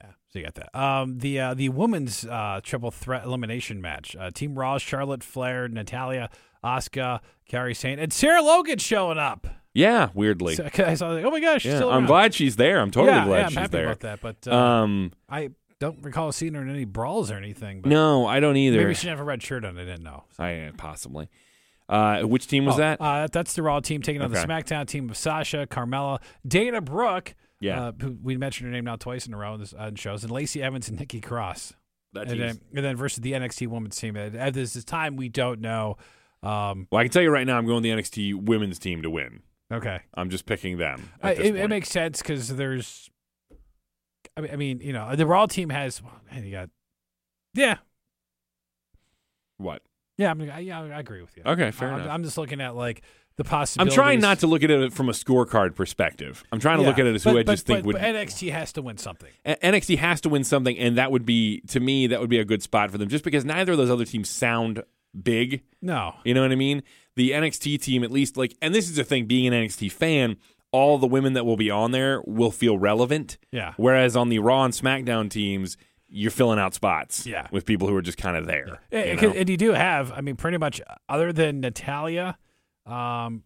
[0.00, 0.78] Yeah, so you got that.
[0.78, 5.66] Um, the uh, the women's uh, triple threat elimination match: uh, Team Raw, Charlotte Flair,
[5.66, 6.30] Natalya,
[6.62, 7.18] Asuka,
[7.50, 9.48] Kairi Sane, and Sarah Logan showing up.
[9.72, 10.54] Yeah, weirdly.
[10.54, 12.78] So, I was like, oh my gosh, she's yeah, I'm glad she's there.
[12.80, 13.86] I'm totally yeah, glad yeah, I'm she's happy there.
[13.86, 14.20] about that.
[14.20, 15.50] But uh, Um, I
[15.80, 17.80] don't recall seeing her in any brawls or anything.
[17.80, 18.78] But no, I don't either.
[18.78, 19.76] maybe she didn't have a red shirt on.
[19.76, 20.22] I didn't know.
[20.38, 21.28] I possibly.
[21.88, 23.00] Uh, which team was Oh, that?
[23.00, 27.34] Uh, that's the Raw team taking on the SmackDown team of Sasha, Carmella, Dana Brooke.
[27.60, 27.86] Yeah.
[27.86, 30.22] Uh, who we mentioned her name now twice in a row in this, on shows,
[30.22, 31.74] and Lacey Evans and Nikki Cross.
[32.12, 34.16] that and then, and then versus the NXT Women's team.
[34.16, 35.96] At, this time, we don't know.
[36.42, 39.10] Um, well, I can tell you right now, I'm going the NXT Women's team to
[39.10, 39.42] win.
[39.72, 41.10] okay, I'm just picking them.
[41.22, 43.08] I, it, it makes sense because there's.
[44.36, 46.02] I mean, I mean, you know, the Raw team has.
[46.02, 46.70] Well, man, you got.
[47.54, 47.78] Yeah,
[49.58, 49.82] what?
[50.16, 51.42] yeah, I mean, I, yeah, I agree with you.
[51.44, 52.10] Okay, fair I'm, enough.
[52.10, 53.02] I'm just looking at like
[53.36, 56.44] the I'm trying not to look at it from a scorecard perspective.
[56.52, 57.92] I'm trying to look at it as but, who I but- just think but- would.
[57.94, 59.30] but NXT has to win something.
[59.44, 62.44] NXT has to win something, and that would be to me that would be a
[62.44, 64.82] good spot for them, just because neither of those other teams sound
[65.20, 65.62] big.
[65.82, 66.82] No, You know what I mean?
[67.16, 70.36] The NXT team, at least, like, and this is the thing, being an NXT fan,
[70.72, 73.38] all the women that will be on there will feel relevant.
[73.52, 73.74] Yeah.
[73.76, 75.76] Whereas on the Raw and SmackDown teams,
[76.08, 77.26] you're filling out spots.
[77.26, 77.46] Yeah.
[77.52, 78.80] With people who are just kind of there.
[78.90, 79.30] Yeah, you know?
[79.34, 82.36] and you do have, I mean, pretty much other than Natalya,
[82.86, 83.42] um,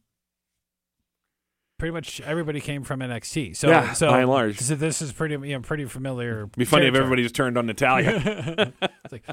[1.78, 3.56] pretty much everybody came from NXT.
[3.56, 4.58] So, Yeah, so by and large.
[4.58, 6.38] so this is pretty, you know, pretty familiar.
[6.40, 8.72] It'd be funny if everybody just turned on Natalya.
[9.04, 9.24] It's like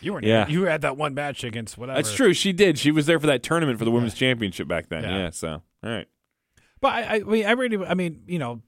[0.00, 0.46] you were, Yeah.
[0.48, 1.96] you had that one match against whatever.
[1.96, 2.34] That's true.
[2.34, 2.78] She did.
[2.78, 5.04] She was there for that tournament for the women's championship back then.
[5.04, 5.18] Yeah.
[5.18, 5.30] Yeah.
[5.30, 6.06] so, all right.
[6.80, 8.60] But I, I, I really, I mean, you know,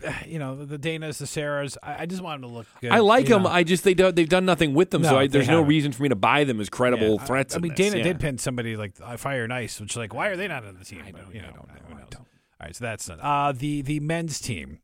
[0.26, 1.76] you know, the Danas, the Sarahs.
[1.82, 2.90] I, I just want them to look good.
[2.92, 3.42] I like them.
[3.42, 3.48] know.
[3.48, 5.92] I just they do, they've done nothing with them, No, so I, there's no reason
[5.92, 7.54] for me to buy them as credible Yeah, threats.
[7.54, 7.74] I, in mean.
[7.74, 8.02] Dana Yeah.
[8.04, 10.78] did pin somebody like uh, Fire and Ice, which like, why are they not on
[10.78, 11.02] the team?
[11.06, 11.96] I don't- you I know, don't know.
[11.96, 12.14] I don't.
[12.20, 12.26] All
[12.66, 13.18] right, so that's done.
[13.20, 14.80] Uh, the the men's team.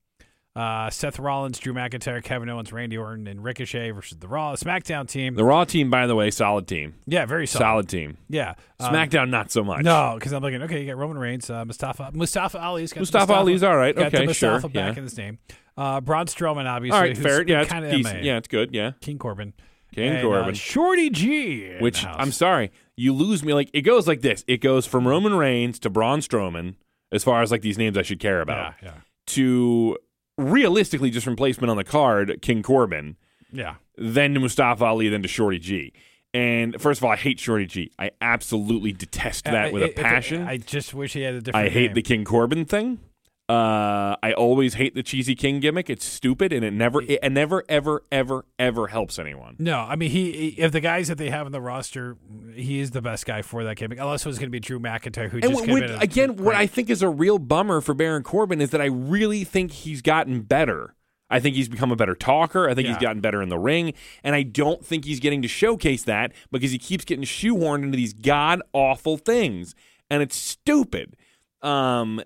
[0.56, 5.08] Uh, Seth Rollins, Drew McIntyre, Kevin Owens, Randy Orton, and Ricochet versus the Raw SmackDown
[5.08, 5.34] team.
[5.34, 7.62] The Raw team, by the way, solid team, yeah, very solid.
[7.62, 8.18] solid team.
[8.28, 9.82] Yeah, Um, SmackDown, not so much.
[9.82, 10.62] No, because I'm looking.
[10.62, 13.96] Okay, you got Roman Reigns, uh, Mustafa Mustafa Ali's got Mustafa Ali's all right.
[13.96, 14.98] Got Okay, Mustafa sure, back yeah.
[14.98, 15.38] in his name.
[15.76, 16.96] Uh, Braun Strowman, obviously.
[16.96, 17.42] all right, fair.
[17.44, 18.22] Yeah, it's kind of decent.
[18.22, 18.72] Yeah, it's good.
[18.72, 19.54] Yeah, King Corbin.
[19.92, 20.54] King And, uh, Corbin.
[20.54, 21.78] Shorty G.
[21.80, 22.06] Which.
[22.06, 23.54] I'm sorry, you lose me.
[23.54, 24.44] Like it goes like this.
[24.46, 26.76] It goes from Roman Reigns to Braun Strowman,
[27.10, 28.94] as far as like these names I should care about, Yeah, yeah,
[29.26, 29.98] to
[30.38, 33.16] realistically just replacement on the card, King Corbin.
[33.52, 33.74] yeah.
[33.96, 35.92] then to Mustafa Ali, then to Shorty G.
[36.32, 37.92] And first of all, I hate Shorty G.
[37.96, 40.42] I absolutely detest that Uh, with it- a it- passion.
[40.42, 41.66] I just wish he had a different.
[41.66, 41.94] I hate name.
[41.94, 42.98] the King Corbin thing.
[43.46, 45.90] Uh, I always hate the cheesy King gimmick.
[45.90, 49.56] It's stupid, and it never, it, never, ever, ever, ever helps anyone.
[49.58, 50.32] No, I mean he.
[50.32, 52.16] he- If the guys that they have in the roster,
[52.54, 53.98] he is the best guy for that gimmick.
[53.98, 55.90] Unless it was going to be Drew McIntyre, who And just what, came what- in
[55.90, 56.54] and- again, what.
[56.56, 60.00] I think is a real bummer for Baron Corbin is that I really think he's
[60.00, 60.94] gotten better.
[61.28, 62.68] I think he's become a better talker.
[62.68, 63.92] I think he's gotten better in the ring.
[64.22, 67.96] And I don't think he's getting to showcase that because he keeps getting shoehorned into
[67.96, 69.74] these god awful things.
[70.10, 71.16] And it's stupid.
[71.60, 72.22] Um,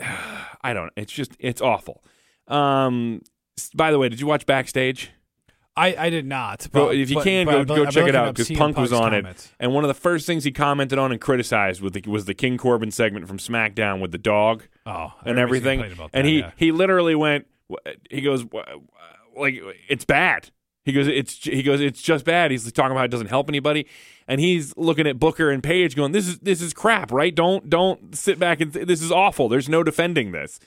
[0.62, 2.02] I don't It's just, it's awful.
[2.48, 3.22] Um,
[3.74, 5.10] by the way, did you watch Backstage?
[5.76, 6.66] I, I did not.
[6.72, 9.12] But- if you but- can, but go, go check it out because Punk was on
[9.12, 9.46] comments.
[9.46, 9.52] it.
[9.60, 12.34] And one of the first things he commented on and criticized with the, was the
[12.34, 15.80] King Corbin segment from SmackDown with the dog Oh, and everything.
[15.80, 16.50] about And he yeah.
[16.56, 17.46] he literally went.
[18.10, 18.44] He goes
[19.36, 20.50] like it's bad.
[20.84, 22.50] He goes it's he goes it's just bad.
[22.50, 23.86] He's talking about it doesn't help anybody,
[24.26, 27.34] and he's looking at Booker and Paige going this is this is crap, right?
[27.34, 29.48] Don't don't sit back and th- this is awful.
[29.48, 30.58] There's no defending this.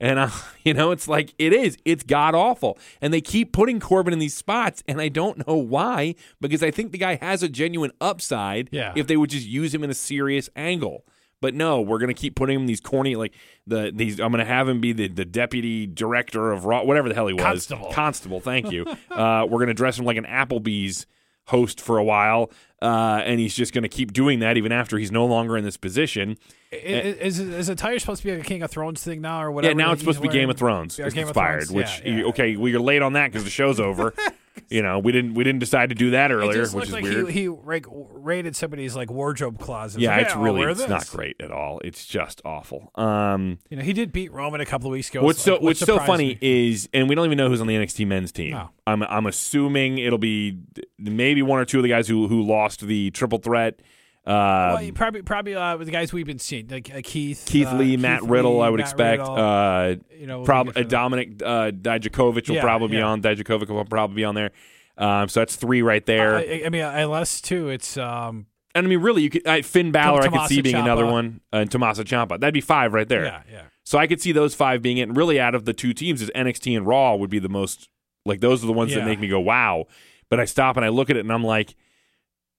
[0.00, 0.30] And uh,
[0.64, 1.76] you know, it's like it is.
[1.84, 5.56] It's god awful, and they keep putting Corbin in these spots, and I don't know
[5.56, 6.14] why.
[6.40, 8.68] Because I think the guy has a genuine upside.
[8.72, 8.92] Yeah.
[8.96, 11.04] If they would just use him in a serious angle,
[11.40, 13.34] but no, we're gonna keep putting him in these corny like
[13.66, 14.18] the these.
[14.18, 17.34] I'm gonna have him be the, the deputy director of Raw, whatever the hell he
[17.34, 17.42] was.
[17.42, 17.92] Constable.
[17.92, 18.40] Constable.
[18.40, 18.86] Thank you.
[19.10, 21.06] uh, we're gonna dress him like an Applebee's
[21.46, 22.50] host for a while,
[22.82, 25.76] uh, and he's just gonna keep doing that even after he's no longer in this
[25.76, 26.36] position.
[26.70, 29.50] Is, is, the tire supposed to be like a King of Thrones thing now or
[29.50, 29.78] whatever?
[29.78, 30.98] Yeah, now it's supposed to be Game of Thrones.
[30.98, 32.24] Yeah, it's Game of Thrones, which yeah, yeah.
[32.24, 34.12] okay, well you're late on that because the show's over.
[34.68, 37.28] you know, we didn't we didn't decide to do that earlier, which is like weird.
[37.30, 40.00] he, he like, raided somebody's like wardrobe closet.
[40.00, 40.88] yeah, Like, it's I'll really it's this.
[40.88, 41.80] not great at all.
[41.84, 42.90] It's just awful.
[42.94, 45.22] Um, You know, he did beat Roman a couple of weeks ago.
[45.22, 47.66] what's so like, what's so funny me- is, and we don't even know who's on
[47.66, 48.58] the NXT men's team.
[48.86, 50.58] I'm I'm assuming it'll be
[50.98, 53.80] maybe one or two of the guys who who lost the triple threat.
[54.28, 57.44] Uh, well, you probably probably uh, with the guys we've been seeing, like uh, Keith,
[57.48, 59.22] Keith uh, Lee, Keith Matt Riddle, Lee, I would Matt expect.
[59.22, 63.22] Uh, you know, prob- we'll uh, Dominic uh, Dijakovic will Yeah, probably be on.
[63.22, 64.50] Dijakovic will probably be on there.
[64.98, 66.36] Um, so that's three right there.
[66.36, 69.92] I, I mean, unless too, it's um, and I mean, really, you could uh, Finn
[69.92, 70.22] Balor.
[70.24, 72.38] I could see being another one, uh, and Tommaso Ciampa.
[72.38, 73.24] That'd be five right there.
[73.24, 73.62] yeah, yeah.
[73.84, 75.02] So I could see those five being it.
[75.08, 77.88] And really, out of the two teams, is NXT and Raw would be the most
[78.26, 79.86] like those are the ones that make me go wow.
[80.28, 81.74] But I stop and I look at it and I'm like,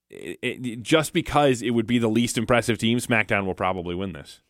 [0.10, 4.14] it, it, just because it would be the least impressive team, SmackDown will probably win
[4.14, 4.42] this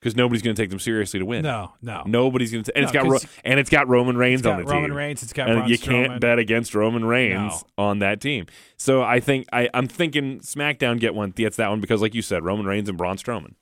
[0.00, 1.42] because nobody's going to take them seriously to win.
[1.42, 2.02] No, no.
[2.06, 4.58] Nobody's going to, and it's No, got Ro- and it's got Roman Reigns It's got
[4.58, 4.96] on the Roman team.
[4.96, 5.22] Reigns.
[5.22, 7.84] It's got and Braun you can't bet against Roman Reigns No.
[7.84, 8.46] on that team.
[8.76, 12.22] So I think I, I'm thinking SmackDown get one gets that one because, like you
[12.22, 13.54] said, Roman Reigns and Braun Strowman.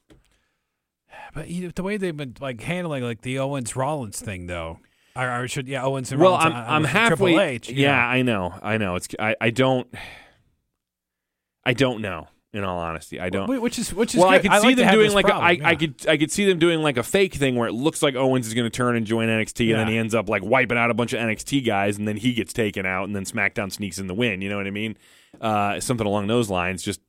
[1.34, 4.80] But you know, the way they've been like handling like the Owens Rollins thing, though,
[5.14, 6.46] or, or should yeah Owens and Well, Rollins.
[6.46, 7.36] I'm on- I'm halfway.
[7.38, 8.02] H, yeah, know.
[8.02, 8.94] I know, I know.
[8.96, 9.86] It's I, I don't
[11.64, 12.29] I don't know.
[12.53, 13.61] In all honesty, I don't.
[13.61, 14.51] Which is which is well, I good.
[14.51, 15.68] could see like them doing like problem, a, I, yeah.
[15.68, 18.16] I could I could see them doing like a fake thing where it looks like
[18.16, 20.77] Owens is going to turn and join NXT, and then he ends up like wiping
[20.77, 23.70] out a bunch of NXT guys, and then he gets taken out, and then SmackDown
[23.70, 24.42] sneaks in the win.
[24.42, 24.96] You know what I mean?
[25.40, 26.83] Uh, something along those lines.
[26.83, 27.01] Just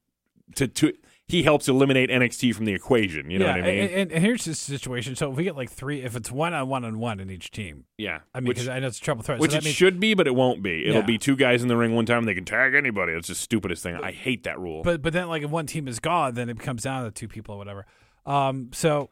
[0.57, 0.93] to to
[1.31, 3.31] he helps eliminate NXT from the equation.
[3.31, 3.79] You know yeah, what I mean?
[3.89, 5.15] And, and, here's the situation.
[5.15, 7.51] So if we get like three, if it's one on one on one in each
[7.51, 9.39] team, yeah, I mean, because I know it's a triple threat.
[9.39, 10.85] which so it means, should be, but it won't be.
[10.85, 11.05] It'll Yeah.
[11.05, 12.19] be two guys in the ring one time.
[12.19, 13.13] and They can tag anybody.
[13.13, 13.95] It's the stupidest thing.
[13.95, 14.83] I hate that rule.
[14.83, 17.29] but but then like if one team is gone, then it comes down to two
[17.29, 17.85] people or whatever.
[18.25, 19.09] Um, so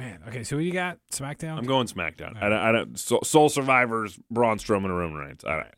[0.00, 1.58] man, okay, so you got SmackDown?
[1.58, 2.36] I'm going SmackDown.
[2.42, 5.42] I don't, I don't, Sole Sole Survivors, Braun Strowman, and Roman Reigns.
[5.42, 5.70] Don't, I-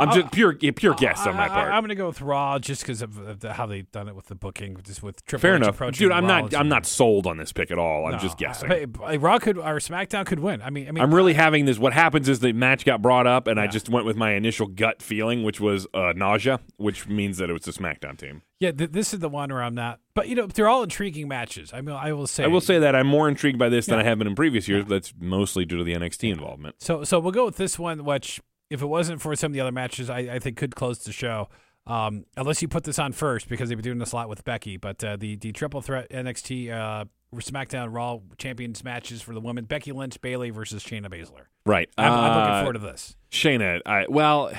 [0.00, 1.72] I'm just pure yeah, pure guess on my I- part.
[1.72, 4.08] I, am going to go with Raw just because of, of the, how they've done
[4.08, 6.12] it with the booking, just with Triple Fair H enough, dude.
[6.12, 6.60] I'm Rollins not.
[6.60, 8.06] I'm not sold on this pick at all.
[8.06, 8.70] I'm No, just guessing.
[8.70, 10.62] I- but- Raw could or SmackDown could win.
[10.62, 11.78] I mean, I mean, I'm really having this.
[11.78, 14.66] What happens is the match got brought up, and I just went with my initial
[14.66, 18.42] gut feeling, which was uh, nausea, which means that it was the SmackDown team.
[18.60, 18.72] yeah.
[18.72, 20.00] Th- this is the one where I'm not.
[20.14, 21.72] But you know, they're all intriguing matches.
[21.72, 22.44] I mean, I will say.
[22.44, 24.68] I will say that I'm more intrigued by this than I have been in previous
[24.68, 26.76] years, but that's mostly due to the NXT involvement.
[26.80, 29.60] So so we'll go with this one, which if it wasn't for some of the
[29.60, 31.48] other matches, I, I think could close the show.
[31.86, 34.42] Um, unless you put this on first because they've been doing this a lot with
[34.44, 34.78] Becky.
[34.78, 39.66] But uh, the the triple threat NXT uh, SmackDown Raw Champions matches for the women:
[39.66, 41.46] Becky Lynch, Bayley versus Shayna Baszler.
[41.66, 41.90] Right.
[41.98, 43.16] I'm, I'm Uh, looking forward to this.
[43.30, 43.80] Shayna.
[43.84, 44.50] I, well,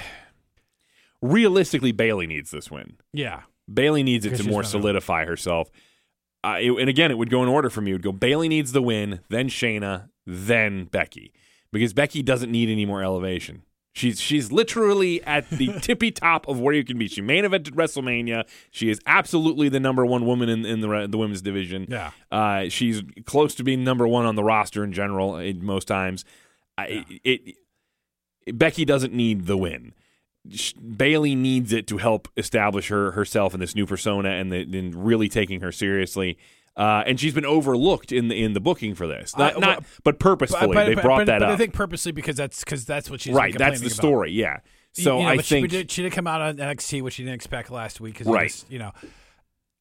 [1.21, 2.97] realistically, Bayley needs this win.
[3.13, 3.41] Yeah,
[3.71, 5.69] Bayley needs it to more solidify herself.
[6.43, 7.91] Uh, it- and again, it would go in order for me.
[7.91, 11.33] It would go Bayley needs the win, then Shayna, then Becky,
[11.71, 13.63] because Becky doesn't need any more elevation.
[13.95, 17.07] She's she's literally at the tippy top of where you can be.
[17.07, 18.43] She main evented WrestleMania.
[18.69, 21.87] She is absolutely the number one woman in, in the re- the women's division.
[21.89, 22.11] yeah.
[22.29, 25.37] Uh, she's close to being number one on the roster in general.
[25.37, 26.25] In most times,
[26.77, 27.55] I, it,
[28.45, 29.93] it Becky doesn't need the win.
[30.51, 34.61] Sh- Bayley needs it to help establish her herself in this new persona and the,
[34.77, 36.37] and really taking her seriously.
[36.77, 39.83] Uh, and she's been overlooked in the in the booking for this, not, I- not
[40.03, 40.75] but purposefully.
[40.75, 43.33] they brought but, that but up, I think purposely because that's because that's what she's
[43.33, 43.57] right?
[43.57, 43.95] That's the about.
[43.95, 44.59] story, yeah.
[44.91, 47.13] So You know, I but think she, did, she did come out on NXT, which
[47.15, 48.17] she didn't expect last week.
[48.17, 48.65] Cause Right.
[48.69, 48.91] You know,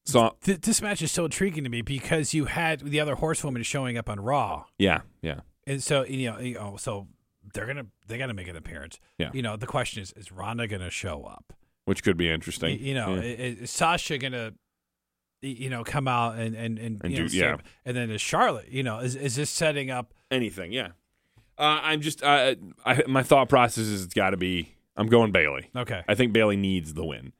[0.05, 0.35] so.
[0.43, 3.97] th- this match is so intriguing to me because you had the other horsewoman showing
[3.97, 5.41] up on Raw, Yeah, yeah.
[5.67, 7.07] and so you know, you know, so
[7.53, 8.99] they're gonna they got to make an appearance.
[9.17, 9.31] Yeah.
[9.33, 11.53] You know, the question is, is Ronda gonna show up?
[11.85, 12.79] Which could be interesting.
[12.79, 13.21] You know, Yeah.
[13.21, 14.53] is Sasha gonna?
[15.49, 17.57] You know, come out and and and, And you know, yeah.
[17.85, 18.67] and then is Charlotte?
[18.69, 20.13] You know, is is this setting up?
[20.31, 20.71] anything.
[20.71, 20.89] Yeah.
[21.57, 22.21] Uh, I'm just.
[22.23, 22.55] Uh,
[22.85, 24.75] I, my thought process is it's got to be.
[24.97, 25.69] I'm going Bayley.
[25.75, 27.31] Okay, I think Bayley needs the win.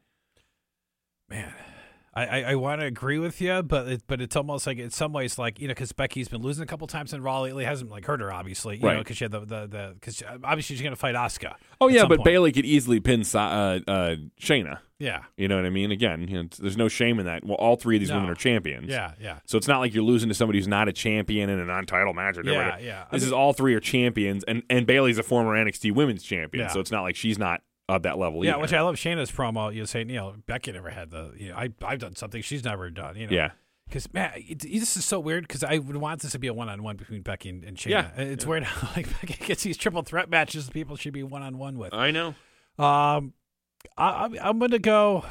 [1.30, 1.54] man.
[2.16, 4.90] I, I, I want to agree with you, but it, but it's almost like in
[4.90, 7.66] some ways like you know because Becky's been losing a couple times in Raw lately
[7.66, 10.76] hasn't like hurt her obviously you know because she had the the the because obviously
[10.76, 11.56] she's gonna fight Asuka.
[11.82, 12.26] Oh yeah, but point.
[12.26, 14.80] Bayley could easily pin uh, uh, Shayna.
[14.98, 15.92] Yeah, You know what I mean?
[15.92, 17.44] Again, you know, there's no shame in that.
[17.44, 18.16] Well, all three of these No.
[18.16, 18.88] women are champions.
[18.88, 21.60] yeah, yeah, So it's not like you're losing to somebody who's not a champion in
[21.60, 22.82] a non-title match or yeah, whatever.
[22.82, 23.04] yeah.
[23.10, 26.24] I This mean, is all three are champions, and and Bayley's a former NXT Women's
[26.24, 26.72] Champion, Yeah.
[26.72, 28.44] so it's not like she's not at that level.
[28.44, 28.62] yeah, either.
[28.62, 29.74] which I love Shayna's promo.
[29.74, 32.64] You saying you know Becky never had the you know I I've done something she's
[32.64, 33.16] never done.
[33.16, 33.52] You know, yeah,
[33.88, 35.48] Because man, it, this is so weird.
[35.48, 37.90] Because I would want this to be a one-on-one between Becky and, and Shayna.
[37.90, 40.70] Yeah, it's weird how like Becky gets these triple threat matches.
[40.70, 41.94] People should be one-on-one with.
[41.94, 42.30] I know.
[42.78, 43.34] Um,
[43.98, 45.24] I, I'm I'm gonna go.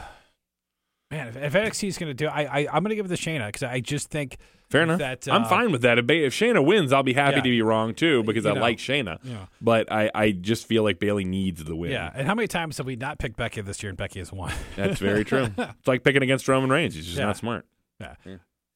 [1.11, 3.47] Man, if, if NXT is gonna do, I, I I'm gonna give it to Shayna
[3.47, 4.39] because I just think
[4.71, 4.99] Fair enough.
[4.99, 5.99] That, I'm uh, fine with that.
[5.99, 7.43] If, ba- if Shayna wins, I'll be happy Yeah.
[7.43, 8.61] to be wrong too because You I know.
[8.61, 9.19] like Shayna.
[9.23, 9.47] Yeah.
[9.61, 11.93] But I, I just feel like Bayley needs the win.
[11.93, 12.11] yeah.
[12.15, 14.53] And how many times have we not picked Becky this year and Becky has won?
[14.77, 15.49] That's very true.
[15.59, 16.95] it's like picking against Roman Reigns.
[16.95, 17.27] He's just Yeah.
[17.27, 17.67] not smart.
[18.01, 18.15] Yeah.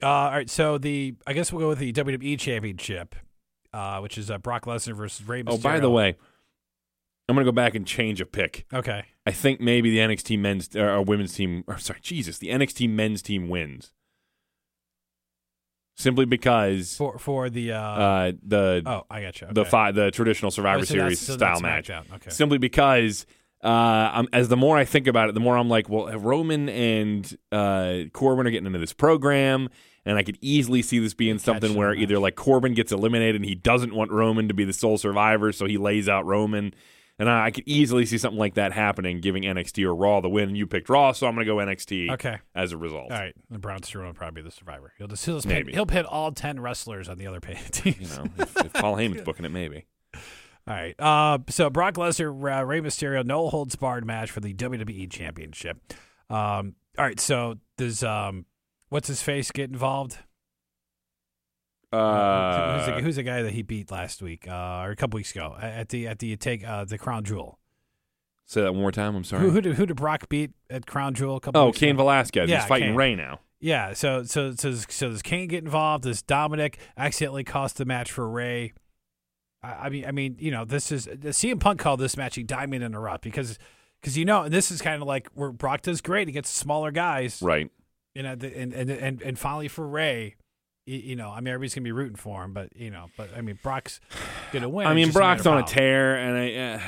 [0.01, 0.49] Uh, all right.
[0.49, 3.15] So the I guess we'll go with the WWE Championship,
[3.73, 5.53] uh, which is uh, Brock Lesnar versus Rey Mysterio.
[5.53, 6.15] Oh, by the way,
[7.27, 8.65] I'm going to go back and change a pick.
[8.73, 9.03] Okay.
[9.25, 12.89] I think maybe the NXT men's or uh, women's team, or sorry, Jesus, the NXT
[12.89, 13.91] men's team wins.
[15.99, 19.47] Simply because For for the uh, uh, the oh I got you.
[19.51, 19.69] the Okay.
[19.69, 21.89] fi- the traditional Survivor Oh, so Series so style match.
[21.89, 22.29] Okay.
[22.29, 23.25] Simply because
[23.61, 26.69] uh, I'm, as the more I think about it, the more I'm like, well, Roman
[26.69, 29.67] and uh, Corbin are getting into this program,
[30.05, 33.43] and I could easily see this being something where either like Corbin gets eliminated and
[33.43, 36.73] he doesn't want Roman to be the sole survivor, so he lays out Roman.
[37.19, 40.29] And I, I could easily see something like that happening, giving NXT or Raw the
[40.29, 40.55] win.
[40.55, 42.37] You picked Raw, so I'm going to go NXT Okay.
[42.55, 43.11] as a result.
[43.11, 43.35] All right.
[43.51, 44.93] And Braun Strowman will probably be the survivor.
[44.97, 45.65] He'll just he'll just Maybe.
[45.65, 47.99] pit, he'll pit all ten wrestlers on the other pay teams.
[48.17, 49.85] You know, if, if Paul Heyman's booking it, maybe.
[50.15, 50.21] All
[50.75, 50.95] right.
[50.99, 55.77] Uh, so Brock Lesnar, uh, Rey Mysterio, no holds barred match for the WWE Championship.
[56.29, 57.19] Um, all right.
[57.19, 58.45] So does um,
[58.89, 60.17] what's his face get involved?
[61.91, 65.17] Uh, who's, the, who's the guy that he beat last week uh, or a couple
[65.17, 67.59] weeks ago at the at the take uh, the Crown Jewel?
[68.49, 69.15] say that one more time.
[69.15, 69.43] I'm sorry.
[69.43, 71.37] Who, who did who did Brock beat at Crown Jewel?
[71.37, 71.97] A couple oh, Cain ago?
[72.03, 72.49] Velasquez.
[72.49, 72.95] Yeah, He's fighting Cain.
[72.95, 73.39] Rey now.
[73.59, 76.03] Yeah, so so so so does Cain get involved?
[76.03, 78.73] Does Dominic accidentally cost the match for Rey?
[79.61, 82.37] I, I mean, I mean, you know, this is the CM Punk called this match
[82.37, 83.59] a diamond in the rough because
[84.01, 87.41] because you know this is kind of like where Brock does great against smaller guys,
[87.41, 87.69] Right.
[88.15, 90.35] You know, the, and, and and and finally for Rey,
[90.97, 93.41] you, know, I mean, everybody's gonna be rooting for him, but you know, but I
[93.41, 93.99] mean, Brock's
[94.51, 94.87] gonna win.
[94.87, 96.81] I mean, Brock's on a tear, and I, uh,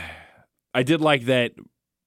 [0.74, 1.54] I did like that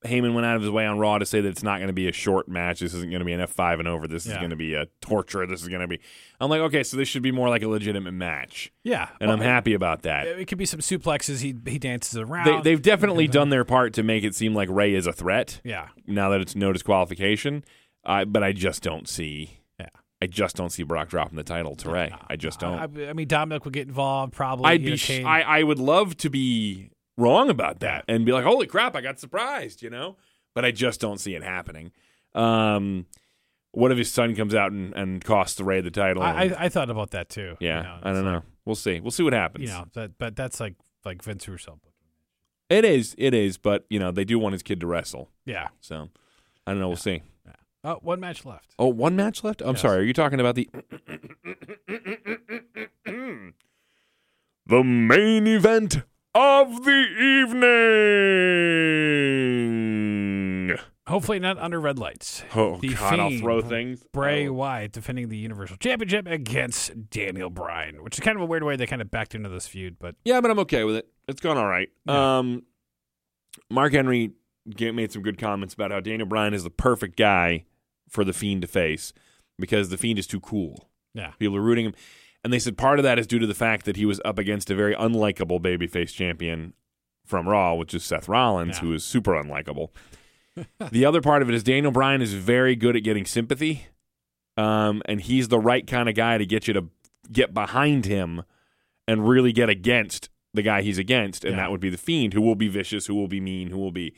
[0.04, 1.94] Heyman went out of his way on Raw to say that it's not going to
[1.94, 2.80] be a short match.
[2.80, 4.06] This isn't going to be an F five and over.
[4.06, 5.46] This is going to be a torture.
[5.46, 6.00] This is going to be.
[6.40, 9.38] I'm like, okay, so this should be more like a legitimate match, Yeah, and well,
[9.38, 10.26] I'm happy about that.
[10.26, 11.40] It, could be some suplexes.
[11.40, 12.46] He he dances around.
[12.46, 15.60] They, they've definitely done their part to make it seem like Rey is a threat.
[15.64, 17.64] Yeah, Now that it's no disqualification,
[18.04, 19.60] uh, but I just don't see.
[20.24, 20.24] Yeah.
[20.24, 22.12] I just don't see Brock dropping the title to Rey.
[22.28, 22.78] I just don't.
[22.78, 24.66] I, I mean, Dominik would get involved probably.
[24.66, 24.96] I'd be.
[24.96, 28.96] Sh- I I would love to be wrong about that and be like, "Holy crap,
[28.96, 30.16] I got surprised," you know.
[30.54, 31.90] But I just don't see it happening.
[32.34, 33.06] Um,
[33.72, 36.22] what if his son comes out and, and costs Rey the title?
[36.22, 37.56] I, and- I, I thought about that too.
[37.60, 38.42] yeah, you know, I don't like, know.
[38.64, 39.00] We'll see.
[39.00, 39.68] We'll see what happens.
[39.68, 41.80] You know, that, but that's like like Vince Russo.
[42.70, 43.14] it is.
[43.18, 43.58] It is.
[43.58, 45.30] But you know, they do want his kid to wrestle.
[45.44, 45.68] Yeah.
[45.80, 46.08] So
[46.66, 46.88] I don't know.
[46.88, 47.22] We'll see.
[47.86, 48.74] Oh, one match left.
[48.78, 49.60] Oh, one match left.
[49.60, 49.82] I'm Yes.
[49.82, 49.98] sorry.
[49.98, 50.70] Are you talking about the
[54.66, 56.02] the main event
[56.34, 57.06] of the
[60.64, 60.78] evening?
[61.06, 62.42] Hopefully not under red lights.
[62.54, 64.02] Oh The God, I'll throw things.
[64.12, 64.54] Bray Oh.
[64.54, 68.76] Wyatt defending the Universal Championship against Daniel Bryan, which is kind of a weird way
[68.76, 71.06] they kind of backed into this feud, but Yeah, but I'm okay with it.
[71.28, 71.90] It's gone all right.
[72.06, 72.38] Yeah.
[72.38, 72.62] Um,
[73.70, 74.30] Mark Henry
[74.80, 77.66] made some good comments about how Daniel Bryan is the perfect guy
[78.08, 79.12] for the Fiend to face
[79.58, 80.88] because the Fiend is too cool.
[81.14, 81.32] yeah.
[81.38, 81.94] People are rooting him.
[82.42, 84.38] And they said part of that is due to the fact that he was up
[84.38, 86.74] against a very unlikable babyface champion
[87.24, 88.80] from Raw, which is Seth Rollins, Yeah.
[88.80, 89.88] who is super unlikable.
[90.92, 93.86] the other part of it is Daniel Bryan is very good at getting sympathy.
[94.56, 96.84] Um, and he's the right kind of guy to get you to
[97.32, 98.42] get behind him
[99.08, 101.44] and really get against the guy he's against.
[101.44, 101.62] And Yeah.
[101.62, 103.90] that would be the Fiend, who will be vicious, who will be mean, who will
[103.90, 104.14] be.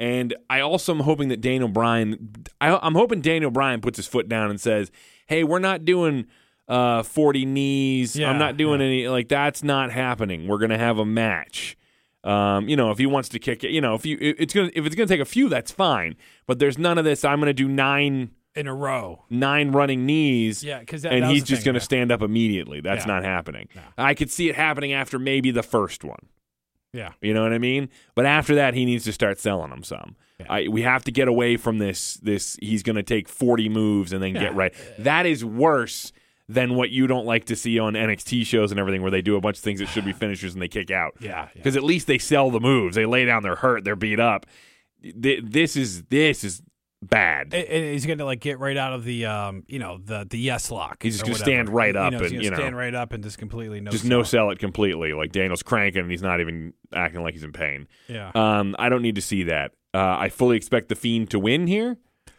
[0.00, 4.06] And I also am hoping that Daniel Bryan, I, I'm hoping Daniel Bryan puts his
[4.06, 4.90] foot down and says,
[5.26, 6.24] hey, we're not doing
[6.68, 8.16] uh, 40 knees.
[8.16, 8.86] Yeah, I'm not doing yeah.
[8.86, 10.48] any, like, that's not happening.
[10.48, 11.76] We're going to have a match.
[12.24, 14.52] Um, you know, if he wants to kick it, you know, if you it- it's
[14.54, 16.16] gonna if it's gonna take a few, that's fine.
[16.46, 17.24] But there's none of this.
[17.24, 19.24] I'm gonna do nine In a row.
[19.30, 21.82] nine running knees, Yeah, because and he's just thing, gonna yeah.
[21.84, 22.82] stand up immediately.
[22.82, 23.14] That's Yeah.
[23.14, 23.68] not happening.
[23.74, 23.80] No.
[23.96, 26.18] I could see it happening after maybe the first one.
[26.92, 27.12] Yeah.
[27.20, 27.88] You know what I mean?
[28.14, 30.16] But after that, he needs to start selling them some.
[30.40, 30.46] Yeah.
[30.48, 32.14] I, we have to get away from this.
[32.14, 34.40] This he's going to take forty moves and then Yeah.
[34.44, 34.74] get right.
[34.98, 36.12] That is worse
[36.48, 39.36] than what you don't like to see on NXT shows and everything, where they do
[39.36, 41.14] a bunch of things that should be finishers and they kick out.
[41.20, 41.28] Yeah.
[41.28, 41.48] yeah.
[41.54, 42.96] Because at least they sell the moves.
[42.96, 43.42] They lay down.
[43.44, 43.84] They're hurt.
[43.84, 44.46] They're beat up.
[45.02, 46.60] This is this is
[47.02, 47.54] bad.
[47.54, 50.70] And- he's gonna like get right out of the um you know the the yes
[50.70, 51.02] lock.
[51.02, 53.12] He's just gonna stand right You up know, he's and, you know, stand right up
[53.12, 54.10] and just completely no just sell.
[54.18, 55.12] no sell it completely.
[55.12, 57.88] Like Daniel's cranking and he's not even acting like he's in pain.
[58.08, 58.30] Yeah.
[58.34, 59.72] Um, I don't need to see that.
[59.94, 61.96] Uh, I fully expect the Fiend to win here.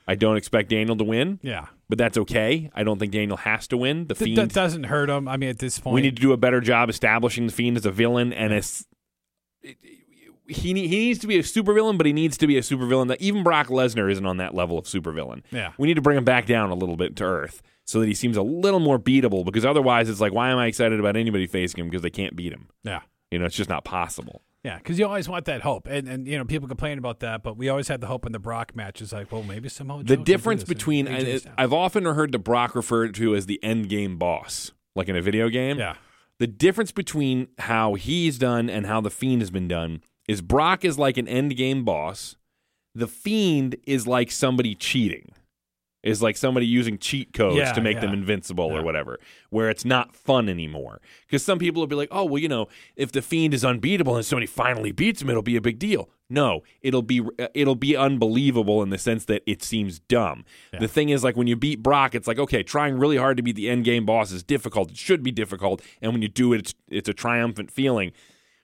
[0.07, 1.67] I don't expect Daniel to win, yeah.
[1.87, 2.69] but that's okay.
[2.73, 4.07] I don't think Daniel has to win.
[4.07, 4.37] The Th- Fiend.
[4.37, 5.27] that doesn't hurt him.
[5.27, 7.77] I mean, at this point, we need to do a better job establishing the Fiend
[7.77, 8.85] as a villain and as
[10.51, 13.21] he he needs to be a supervillain, but he needs to be a supervillain that
[13.21, 15.43] even Brock Lesnar isn't on that level of supervillain.
[15.51, 15.73] Yeah.
[15.77, 18.13] We need to bring him back down a little bit to earth so that he
[18.13, 21.47] seems a little more beatable because otherwise it's like why am I excited about anybody
[21.47, 22.67] facing him because they can't beat him.
[22.83, 23.01] Yeah.
[23.31, 24.41] You know, it's just not possible.
[24.63, 27.41] Yeah, because you always want that hope, and and you know people complain about that,
[27.41, 29.11] but we always had the hope in the Brock matches.
[29.11, 31.47] Like, well, maybe Joe the difference and between Styles.
[31.57, 35.21] I've often heard the Brock referred to as the end game boss, like in a
[35.21, 35.79] video game.
[35.79, 35.95] yeah,
[36.37, 40.85] The difference between how he's done and how the Fiend has been done is Brock
[40.85, 42.35] is like an end game boss.
[42.95, 45.31] The Fiend is like somebody cheating.
[46.03, 48.01] Is like somebody using cheat codes Yeah, to make yeah.
[48.01, 48.79] them invincible Yeah.
[48.79, 49.19] or whatever,
[49.51, 50.99] where it's not fun anymore.
[51.27, 54.15] Because some people will be like, oh, well, you know, if the Fiend is unbeatable
[54.15, 56.09] and somebody finally beats him, it'll be a big deal.
[56.27, 60.43] No, it'll be uh, it'll be unbelievable in the sense that it seems dumb.
[60.79, 63.43] The thing is, like when you beat Brock, it's like okay, trying really hard to
[63.43, 64.91] beat the end game boss is difficult.
[64.91, 68.11] It should be difficult, and when you do it, it's it's a triumphant feeling.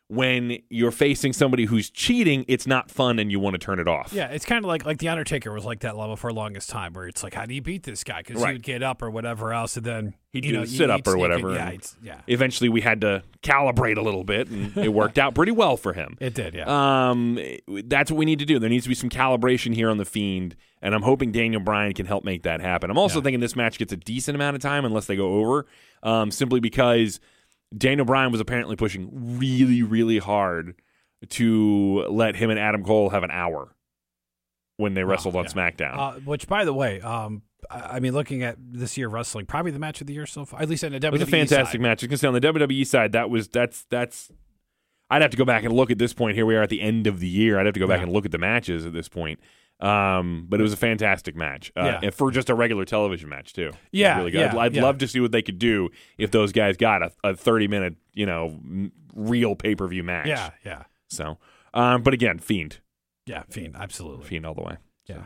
[0.09, 3.89] When you're facing somebody who's cheating, it's not fun, and you want to turn it
[3.89, 4.13] off.
[4.13, 4.27] yeah.
[4.29, 6.93] It's kind of like like the Undertaker was like that level for the longest time,
[6.93, 8.19] where it's like, how do you beat this guy?
[8.23, 8.51] Because Right.
[8.51, 11.17] he would get up or whatever else, and then He'd you know you- sit-up or
[11.17, 15.35] whatever, Yeah, yeah, Eventually, we had to calibrate a little bit, and it worked out
[15.35, 16.15] pretty well for him.
[16.21, 16.53] it did.
[16.53, 18.59] Yeah, Um, that's what we need to do.
[18.59, 21.91] There needs to be some calibration here on the Fiend, and I'm hoping Daniel Bryan
[21.93, 22.89] can help make that happen.
[22.89, 23.23] I'm also Yeah.
[23.23, 25.65] thinking this match gets a decent amount of time unless they go over,
[26.01, 27.19] um, simply because
[27.75, 29.09] Daniel Bryan was apparently pushing
[29.39, 30.75] really, really hard
[31.29, 33.75] to let him and Adam Cole have an hour
[34.77, 35.51] when they wrestled on yeah.
[35.51, 35.97] SmackDown.
[35.97, 39.79] uh, which by the way, um, I mean, looking at this year wrestling, probably the
[39.79, 41.79] match of the year so far, at least in the WWE it was a fantastic
[41.79, 41.81] side.
[41.81, 42.03] match.
[42.03, 44.31] You can say on the WWE side, that was that's that's.
[45.09, 46.35] I'd have to go back and look at this point.
[46.35, 47.57] Here we are at the end of the year.
[47.59, 48.03] I'd have to go back Yeah.
[48.03, 49.39] and look at the matches at this point.
[49.79, 51.99] Um, but it was a fantastic match, uh, Yeah.
[52.03, 53.71] and for just a regular television match too.
[53.91, 54.39] Yeah, really good.
[54.39, 54.81] yeah, I'd, I'd yeah.
[54.81, 57.95] love to see what they could do if those guys got a, a thirty minute,
[58.13, 60.25] you know, m- real pay per view match.
[60.27, 61.37] Yeah, yeah, So,
[61.75, 62.79] um, but again, Fiend,
[63.27, 63.43] yeah.
[63.49, 64.25] Fiend, absolutely.
[64.25, 64.77] Fiend all the way.
[65.05, 65.25] Yeah.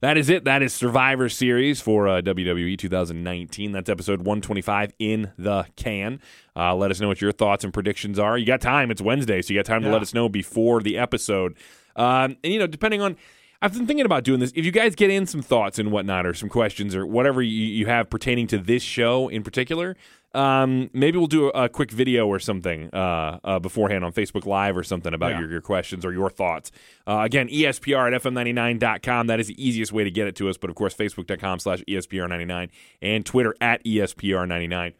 [0.00, 0.44] That is it.
[0.44, 3.72] That is Survivor Series for uh, WWE 2019.
[3.72, 6.20] That's episode 125 in the can.
[6.56, 8.36] Uh, let us know what your thoughts and predictions are.
[8.38, 8.90] You got time.
[8.90, 9.92] It's Wednesday, so you got time to Yeah.
[9.94, 11.56] let us know before the episode.
[11.96, 13.16] Um, and, you know, depending on.
[13.64, 14.52] I've been thinking about doing this.
[14.54, 17.64] If you guys get in some thoughts and whatnot, or some questions, or whatever you,
[17.64, 19.96] you have pertaining to this show in particular,
[20.34, 24.44] um, maybe we'll do a, a quick video or something uh, uh, beforehand on Facebook
[24.44, 25.40] Live or something about Yeah.
[25.40, 26.72] your, your questions or your thoughts.
[27.06, 29.28] Uh, again, ESPR at FM99.com.
[29.28, 30.56] That is the easiest way to get it to us.
[30.58, 32.68] But of course, Facebook.com slash E ESPR99
[33.00, 34.92] and Twitter at E ESPR99.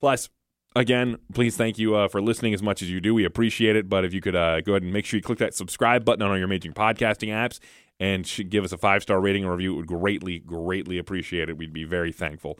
[0.00, 0.28] Plus,
[0.76, 3.14] again, please thank you uh, for listening as much as you do.
[3.14, 3.88] We appreciate it.
[3.88, 6.22] But if you could uh, go ahead and make sure you click that subscribe button
[6.22, 7.60] on all your major podcasting apps
[8.00, 11.56] and give us a five star rating and review, it would greatly, greatly appreciate it.
[11.56, 12.58] We'd be very thankful.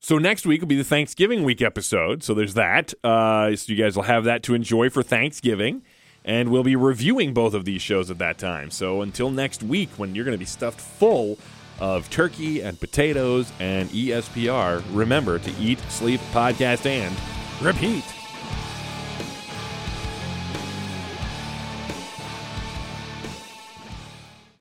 [0.00, 2.22] So next week will be the Thanksgiving week episode.
[2.22, 2.92] So there's that.
[3.02, 5.82] Uh, so you guys will have that to enjoy for Thanksgiving.
[6.24, 8.70] And we'll be reviewing both of these shows at that time.
[8.70, 11.38] So until next week, when you're going to be stuffed full
[11.78, 17.16] of turkey and potatoes and ESPR, remember to eat, sleep, podcast, and
[17.60, 18.04] Repeat.